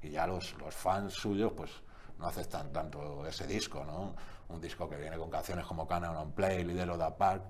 [0.03, 1.71] y ya los, los fans suyos, pues
[2.21, 4.14] no aceptan tanto ese disco, ¿no?
[4.55, 7.43] Un disco que viene con canciones como Cannon on Play, Lidero da Park,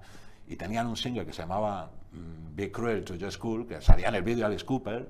[0.46, 4.08] y tenían un single que se llamaba mm, Be Cruel to Just Cool, que salía
[4.08, 5.08] en el vídeo Alice Cooper,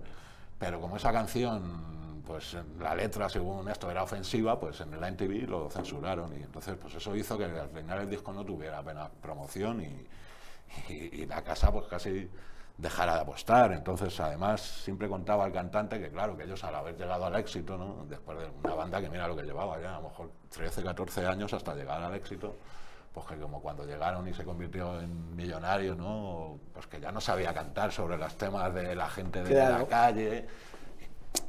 [0.59, 5.49] pero como esa canción, pues la letra, según esto, era ofensiva, pues en el MTV
[5.49, 9.11] lo censuraron, y entonces pues eso hizo que al final el disco no tuviera apenas
[9.21, 12.31] promoción y la casa pues casi
[12.81, 13.73] dejara de apostar.
[13.73, 17.77] Entonces, además, siempre contaba el cantante que, claro, que ellos al haber llegado al éxito,
[17.77, 18.07] ¿no?
[18.09, 21.27] después de una banda que mira lo que llevaba ya, a lo mejor 13, 14
[21.27, 22.57] años hasta llegar al éxito,
[23.13, 26.59] pues que como cuando llegaron y se convirtió en millonario, ¿no?
[26.73, 29.79] Pues que ya no sabía cantar sobre los temas de la gente de Claro.
[29.81, 30.47] la calle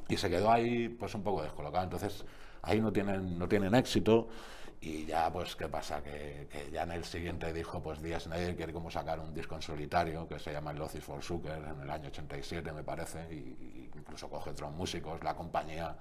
[0.09, 1.83] y se quedó ahí pues un poco descolocado.
[1.83, 2.25] Entonces
[2.63, 4.27] ahí no tienen, no tienen éxito
[4.81, 8.55] y ya pues qué pasa, que, que ya en el siguiente dijo pues Díaz Snyder
[8.55, 11.89] quiere como sacar un disco en solitario que se llama Lozis for Sucker en el
[11.89, 15.95] año 87 me parece y, incluso coge otros músicos, la compañía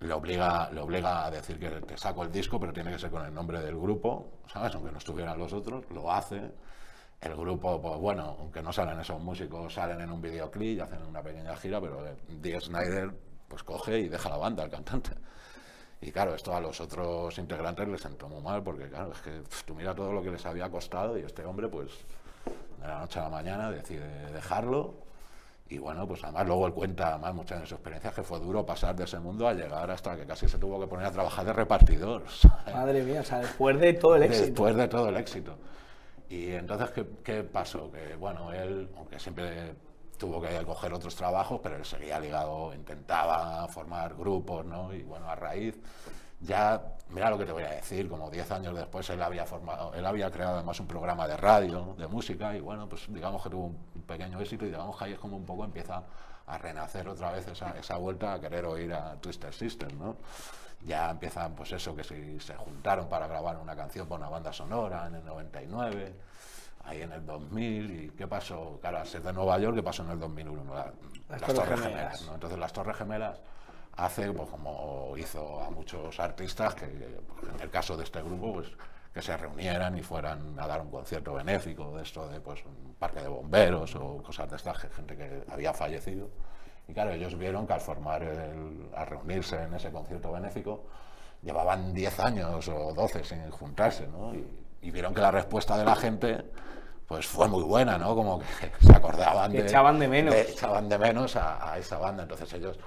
[0.00, 3.10] le obliga, le obliga a decir que te saco el disco, pero tiene que ser
[3.10, 4.74] con el nombre del grupo, ¿sabes?
[4.74, 6.50] Aunque no estuvieran los otros, lo hace.
[7.20, 11.02] El grupo, pues bueno, aunque no salen esos músicos, salen en un videoclip y hacen
[11.04, 13.12] una pequeña gira, pero eh, Dee Snyder
[13.46, 15.12] pues coge y deja la banda, el cantante.
[16.02, 19.30] Y claro, esto a los otros integrantes les sentó muy mal, porque claro, es que
[19.64, 21.90] tú mira todo lo que les había costado y este hombre, pues
[22.80, 24.94] de la noche a la mañana decide dejarlo.
[25.68, 28.66] Y bueno, pues además luego él cuenta además muchas de sus experiencias que fue duro
[28.66, 31.46] pasar de ese mundo a llegar hasta que casi se tuvo que poner a trabajar
[31.46, 32.24] de repartidor.
[32.28, 32.74] ¿sabes?
[32.74, 34.46] Madre mía, o sea, después de todo el éxito.
[34.46, 35.56] Después de todo el éxito.
[36.28, 37.92] Y entonces, ¿qué, qué pasó?
[37.92, 39.72] Que bueno, él, aunque siempre
[40.22, 44.94] tuvo que coger otros trabajos, pero él seguía ligado, intentaba formar grupos, ¿no?
[44.94, 45.74] Y bueno, a raíz,
[46.38, 49.92] ya, mira lo que te voy a decir, como 10 años después él había formado,
[49.94, 53.50] él había creado además un programa de radio, de música, y bueno, pues digamos que
[53.50, 56.04] tuvo un pequeño éxito y digamos que ahí es como un poco empieza
[56.46, 60.18] a renacer otra vez esa, esa vuelta a querer oír a Twister Sister, ¿no?
[60.84, 64.52] Ya empiezan, pues eso, que si se juntaron para grabar una canción para una banda
[64.52, 66.14] sonora en el 99,
[66.84, 68.78] ahí en el 2000, ¿y qué pasó?
[68.80, 70.74] Claro, al ser de Nueva York, ¿qué pasó en el 2001?
[70.74, 70.92] La-
[71.28, 71.92] las, Torres Torres Gemelas.
[71.94, 72.34] Gemelas, ¿no?
[72.34, 73.40] Entonces las Torres Gemelas
[73.96, 78.54] hace, pues como hizo a muchos artistas, que pues, en el caso de este grupo,
[78.54, 78.68] pues
[79.14, 82.94] que se reunieran y fueran a dar un concierto benéfico de esto de pues un
[82.98, 86.30] parque de bomberos o cosas de estas, gente que había fallecido.
[86.88, 90.84] Y claro, ellos vieron que al formar, el, al reunirse en ese concierto benéfico,
[91.42, 94.34] llevaban 10 años o 12 sin juntarse, ¿no?
[94.34, 94.46] Y,
[94.82, 96.44] y vieron que la respuesta de la gente
[97.06, 98.14] pues fue muy buena, ¿no?
[98.14, 99.68] Como que se acordaban Que de...
[99.68, 100.34] echaban de menos.
[100.34, 102.22] echaban de menos a, a esa banda.
[102.22, 102.78] Entonces ellos,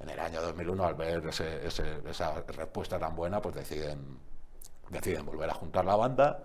[0.00, 4.18] en el año 2001, al ver ese- ese- esa respuesta tan buena, pues deciden,
[4.88, 6.40] deciden volver a juntar la banda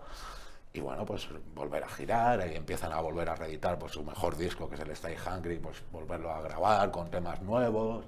[0.74, 4.36] y bueno, pues volver a girar y empiezan a volver a reeditar pues, su mejor
[4.36, 8.06] disco, que es el Stay Hungry, pues volverlo a grabar con temas nuevos.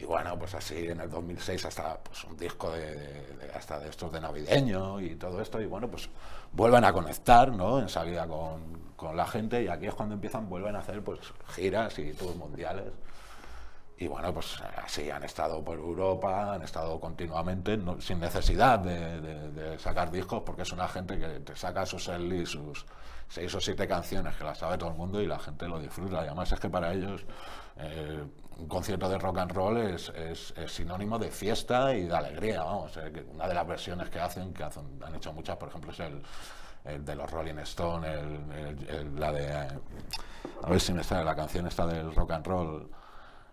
[0.00, 4.12] Y bueno, pues así en el 2006 hasta pues, un disco de, hasta de estos
[4.12, 5.60] de navideño y todo esto.
[5.60, 6.08] Y bueno, pues
[6.52, 7.80] vuelven a conectar ¿no?
[7.80, 11.18] en salida con, con la gente y aquí es cuando empiezan, vuelven a hacer pues
[11.48, 12.92] giras y tours mundiales.
[14.00, 19.50] Y bueno, pues así han estado por Europa, han estado continuamente, sin necesidad de, de-
[19.50, 22.86] de sacar discos, porque es una gente que te saca sus y sus
[23.28, 26.22] seis o siete canciones que las sabe todo el mundo y la gente lo disfruta.
[26.22, 27.24] Y además es que para ellos
[27.78, 28.22] eh,
[28.58, 32.62] un concierto de rock and roll es, es- sinónimo de fiesta y de alegría.
[32.64, 32.98] Vamos,
[33.32, 37.04] una de las versiones que hacen, que hacen- han hecho muchas, por ejemplo, es el,
[37.04, 38.10] de los Rolling Stones,
[38.88, 39.52] el- la de...
[39.52, 42.90] a ver si me sale la canción esta del rock and roll.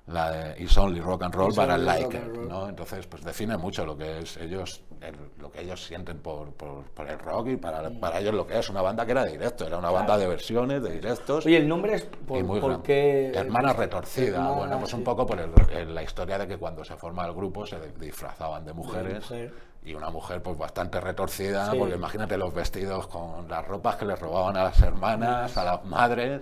[0.07, 2.23] La de It's Only Rock and Roll, It's only like it.
[2.47, 2.69] ¿no?
[2.69, 6.83] Entonces, pues define mucho lo que es ellos, el- lo que ellos sienten por, por,
[6.83, 9.31] por el rock y para, para ellos lo que es una banda que era de
[9.31, 11.45] directo, era una banda de versiones, de directos.
[11.47, 13.31] Oye, el nombre es por, y muy por gran- qué...
[13.33, 14.35] Hermana retorcida.
[14.37, 17.25] Hermana, bueno, pues un poco por el- el- la historia de que cuando se forma
[17.25, 19.23] el grupo se disfrazaban de mujeres.
[19.31, 19.53] mujer.
[19.83, 21.77] Y una mujer pues bastante retorcida, Sí.
[21.79, 25.85] porque imagínate los vestidos con las ropas que les robaban a las hermanas, a las
[25.85, 26.41] madres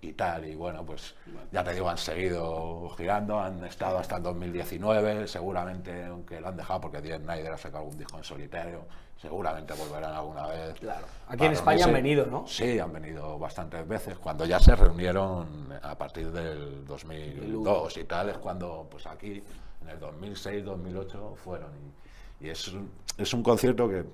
[0.00, 0.46] y tal.
[0.46, 1.14] Y bueno, pues
[1.52, 6.56] ya te digo, han seguido girando, han estado hasta el 2019, seguramente, aunque lo han
[6.56, 8.86] dejado porque Diez Snyder ha sacado algún disco en solitario,
[9.20, 10.74] seguramente volverán alguna vez.
[10.80, 11.06] Claro.
[11.28, 12.46] Aquí en España han venido, ¿no?
[12.46, 14.18] Sí, han venido bastantes veces.
[14.18, 19.42] Cuando ya se reunieron a partir del 2002 y tal, es cuando, pues aquí,
[19.82, 21.70] en el 2006, 2008, fueron.
[22.40, 22.72] Y, y es,
[23.16, 24.04] es un concierto que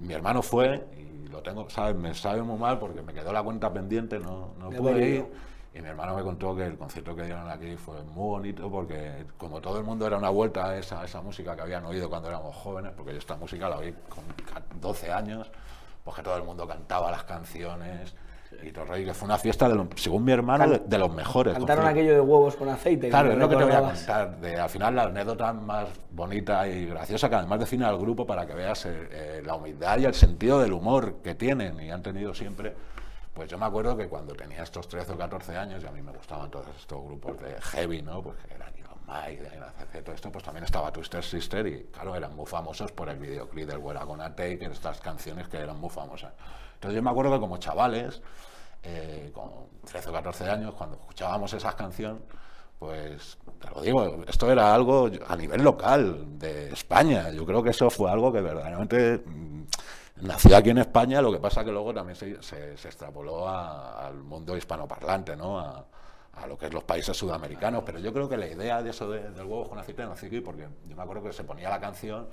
[0.00, 1.94] mi hermano fue y lo tengo, ¿sabes?
[1.96, 5.26] Me sabe muy mal porque me quedó la cuenta pendiente, no, no De pude ir.
[5.74, 9.26] Y mi hermano me contó que el concierto que dieron aquí fue muy bonito porque
[9.36, 12.08] como todo el mundo era una vuelta a esa, a esa música que habían oído
[12.08, 15.50] cuando éramos jóvenes, porque yo esta música la oí con ca- 12 años,
[16.04, 18.14] pues que todo el mundo cantaba las canciones
[18.62, 20.72] y todo el rollo, y que fue una fiesta, de los- según mi hermano, Can-
[20.72, 21.54] de, de los mejores.
[21.54, 23.08] Cantaron aquello de huevos con aceite.
[23.08, 24.36] Claro, es lo que te voy a contar.
[24.40, 28.46] De, al final, la anécdota más bonita y graciosa, que además define al grupo para
[28.46, 32.02] que veas eh, eh, la humildad y el sentido del humor que tienen y han
[32.02, 32.74] tenido siempre.
[33.34, 36.02] Pues yo me acuerdo que cuando tenía estos 13 o 14 años, y a mí
[36.02, 38.20] me gustaban todos estos grupos de heavy, ¿no?
[38.20, 42.16] Pues que eran Iron Mike, CC, todo esto, pues también estaba Twister Sister y, claro,
[42.16, 45.88] eran muy famosos por el videoclip del We're Gonna Take, estas canciones que eran muy
[45.90, 46.32] famosas.
[46.78, 48.22] Entonces yo me acuerdo que como chavales,
[48.84, 49.50] eh, con
[49.84, 52.22] 13 o 14 años, cuando escuchábamos esas canciones,
[52.78, 57.30] pues te lo digo, esto era algo a nivel local de España.
[57.30, 59.62] Yo creo que eso fue algo que verdaderamente mm,
[60.22, 62.30] nació aquí en España, lo que pasa que luego también se,
[62.74, 65.58] extrapoló al mundo hispanoparlante, ¿no?
[65.58, 65.84] A,
[66.34, 67.82] a lo que es los países sudamericanos.
[67.84, 70.40] Pero yo creo que la idea de eso de- del huevo con aceite nació aquí
[70.40, 72.28] porque yo me acuerdo que se ponía la canción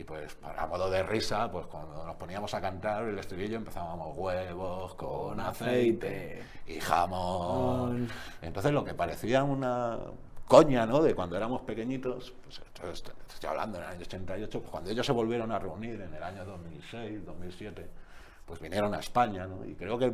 [0.00, 4.16] y pues para modo de risa, pues cuando nos poníamos a cantar el estribillo empezábamos
[4.16, 8.08] huevos con aceite y jamón.
[8.40, 9.98] Entonces lo que parecía una
[10.46, 11.02] coña, ¿no?
[11.02, 14.90] De cuando éramos pequeñitos, pues esto, esto- estoy hablando en el año 88, pues cuando
[14.90, 17.88] ellos se volvieron a reunir en el año 2006, 2007,
[18.46, 19.64] pues vinieron a España, ¿no?
[19.66, 20.06] Y creo que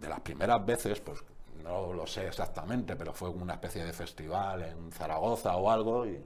[0.00, 1.22] de las primeras veces, pues
[1.64, 6.22] no lo sé exactamente, pero fue una especie de festival en Zaragoza o algo, y,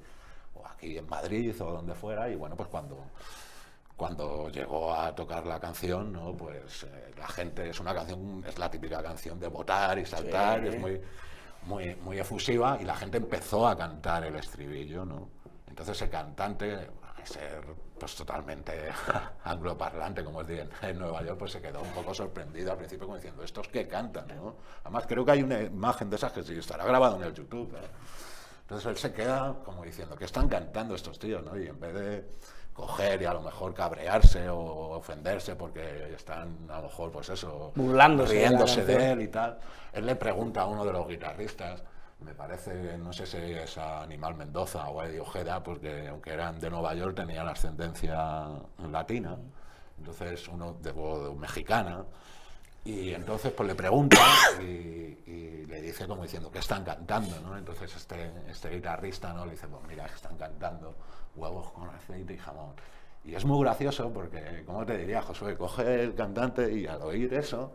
[0.66, 2.98] aquí en Madrid o donde fuera, y bueno, pues cuando,
[3.96, 6.32] cuando llegó a tocar la canción, ¿no?
[6.34, 10.64] pues eh, la gente, es una canción, es la típica canción de votar y saltar,
[10.66, 11.00] es muy,
[11.66, 15.28] muy, muy efusiva, y la gente empezó a cantar el estribillo, ¿no?
[15.68, 17.62] Entonces el cantante, a ser
[17.98, 18.72] pues totalmente
[19.44, 23.06] angloparlante, como es de- en Nueva York, pues se quedó un poco sorprendido al principio
[23.06, 24.26] como diciendo, ¿estos qué cantan?
[24.34, 24.56] ¿no?
[24.82, 27.72] Además creo que hay una imagen de esas que sí estará grabado en el YouTube.
[27.76, 27.86] ¿eh?
[28.62, 31.44] Entonces él se queda como diciendo, ¿qué están cantando estos tíos?
[31.44, 31.58] ¿no?
[31.58, 32.24] Y en vez de
[32.72, 37.72] coger y a lo mejor cabrearse o ofenderse porque están a lo mejor pues eso
[37.74, 39.58] Burlándose riéndose de, él y tal
[39.92, 41.82] él le pregunta a uno de los guitarristas
[42.20, 46.32] me parece no sé si es a Animal Mendoza o a Eddie Ojeda porque aunque
[46.32, 48.48] eran de Nueva York tenían ascendencia
[48.90, 49.36] latina
[49.98, 52.04] entonces uno de, de mexicana
[52.84, 54.18] y entonces pues le pregunta
[54.60, 57.56] y, y le dice como diciendo que están cantando, ¿no?
[57.56, 60.94] Entonces este, este guitarrista no le dice, pues mira, están cantando
[61.36, 62.74] huevos con aceite y jamón.
[63.24, 65.56] Y es muy gracioso porque, ¿cómo te diría, Josué?
[65.56, 67.72] Coge el cantante y al oír eso,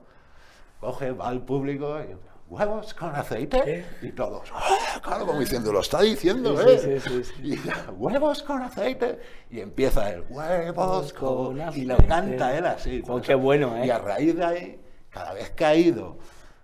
[0.79, 2.15] coge, va al público y
[2.49, 4.99] huevos con aceite y todos, ¡ah!
[5.01, 6.99] claro, como diciendo, lo está diciendo, Sí, ¿eh?
[6.99, 7.53] sí, sí, sí.
[7.53, 13.01] Y huevos con aceite y empieza el huevos con con y lo canta él así.
[13.05, 13.87] Jo, qué bueno, ¿eh?
[13.87, 14.81] Y a raíz de ahí,
[15.17, 16.17] cada vez que ha ido,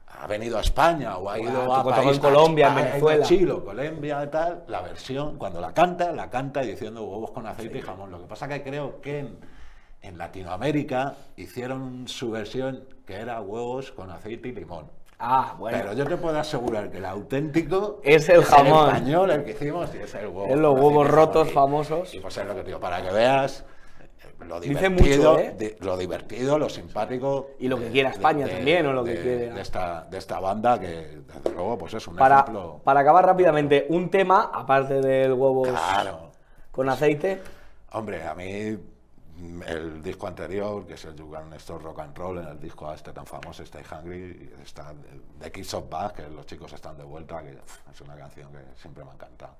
[0.07, 3.25] ha venido a España o ha ido a tocó en país- Colombia, en Venezuela.
[3.25, 7.81] Chile, Colombia tal, la versión, cuando la canta, la canta diciendo huevos con aceite y
[7.81, 8.11] jamón.
[8.11, 9.37] Lo que pasa que creo que en,
[10.01, 14.85] en Latinoamérica hicieron su versión que era huevos con aceite y limón.
[15.19, 15.77] Ah, bueno.
[15.79, 18.87] Pero yo te puedo asegurar que el auténtico Es el jamón.
[18.89, 20.47] español el que hicimos y es el huevo.
[20.47, 22.13] Es los huevos rotos famosos.
[22.13, 23.63] Y pues es lo que te digo, para que veas
[24.41, 25.55] lo divertido, mucho, ¿eh?
[25.57, 27.51] de- lo divertido, lo simpático.
[27.59, 30.79] Y lo que quiera España también, o lo que quiere- De esta, de esta banda
[30.79, 32.81] que, desde luego, pues es un para, ejemplo.
[32.83, 36.31] para acabar rápidamente, un tema, aparte del Claro.
[36.71, 37.41] con aceite.
[37.91, 38.77] Hombre, a mí
[39.35, 42.91] mm, el disco anterior, que es el You Can Rock and Roll, en el disco
[42.93, 44.93] este tan famoso, Stay Hungry, está
[45.39, 47.51] The Kids of Back, que los chicos están de vuelta, que
[47.91, 49.55] es una canción que siempre me ha encantado.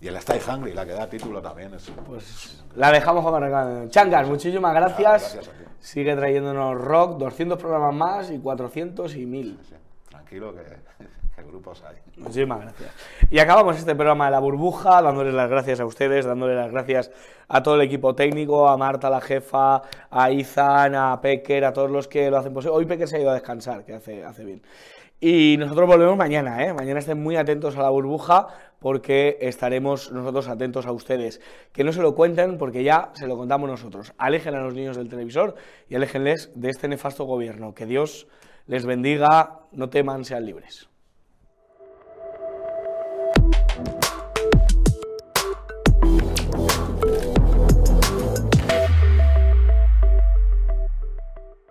[0.00, 3.90] Y el Stay Hungry, la que da título también, es Pues la dejamos con el
[3.90, 5.38] Changas, muchísimas gracias.
[5.80, 9.58] Sigue trayéndonos rock, 200 programas más y 400 y 1000.
[9.68, 9.74] sí,
[10.08, 10.62] tranquilo que,
[11.36, 11.96] que grupos hay.
[12.16, 12.90] Muchísimas gracias.
[13.28, 17.10] Y acabamos este programa de la burbuja dándoles las gracias a ustedes, dándoles las gracias
[17.48, 21.90] a todo el equipo técnico, a Marta, la jefa, a Izan, a Pecker, a todos
[21.90, 22.76] los que lo hacen posible.
[22.76, 24.62] Hoy Pecker se ha ido a descansar, que hace, hace bien.
[25.20, 26.72] Y nosotros volvemos mañana, ¿eh?
[26.72, 28.46] Mañana estén muy atentos a la burbuja
[28.78, 31.40] porque estaremos nosotros atentos a ustedes.
[31.72, 34.12] Que no se lo cuenten porque ya se lo contamos nosotros.
[34.16, 35.56] Alejen a los niños del televisor
[35.88, 37.74] y aléjenles de este nefasto gobierno.
[37.74, 38.28] Que Dios
[38.66, 40.88] les bendiga, no teman, sean libres.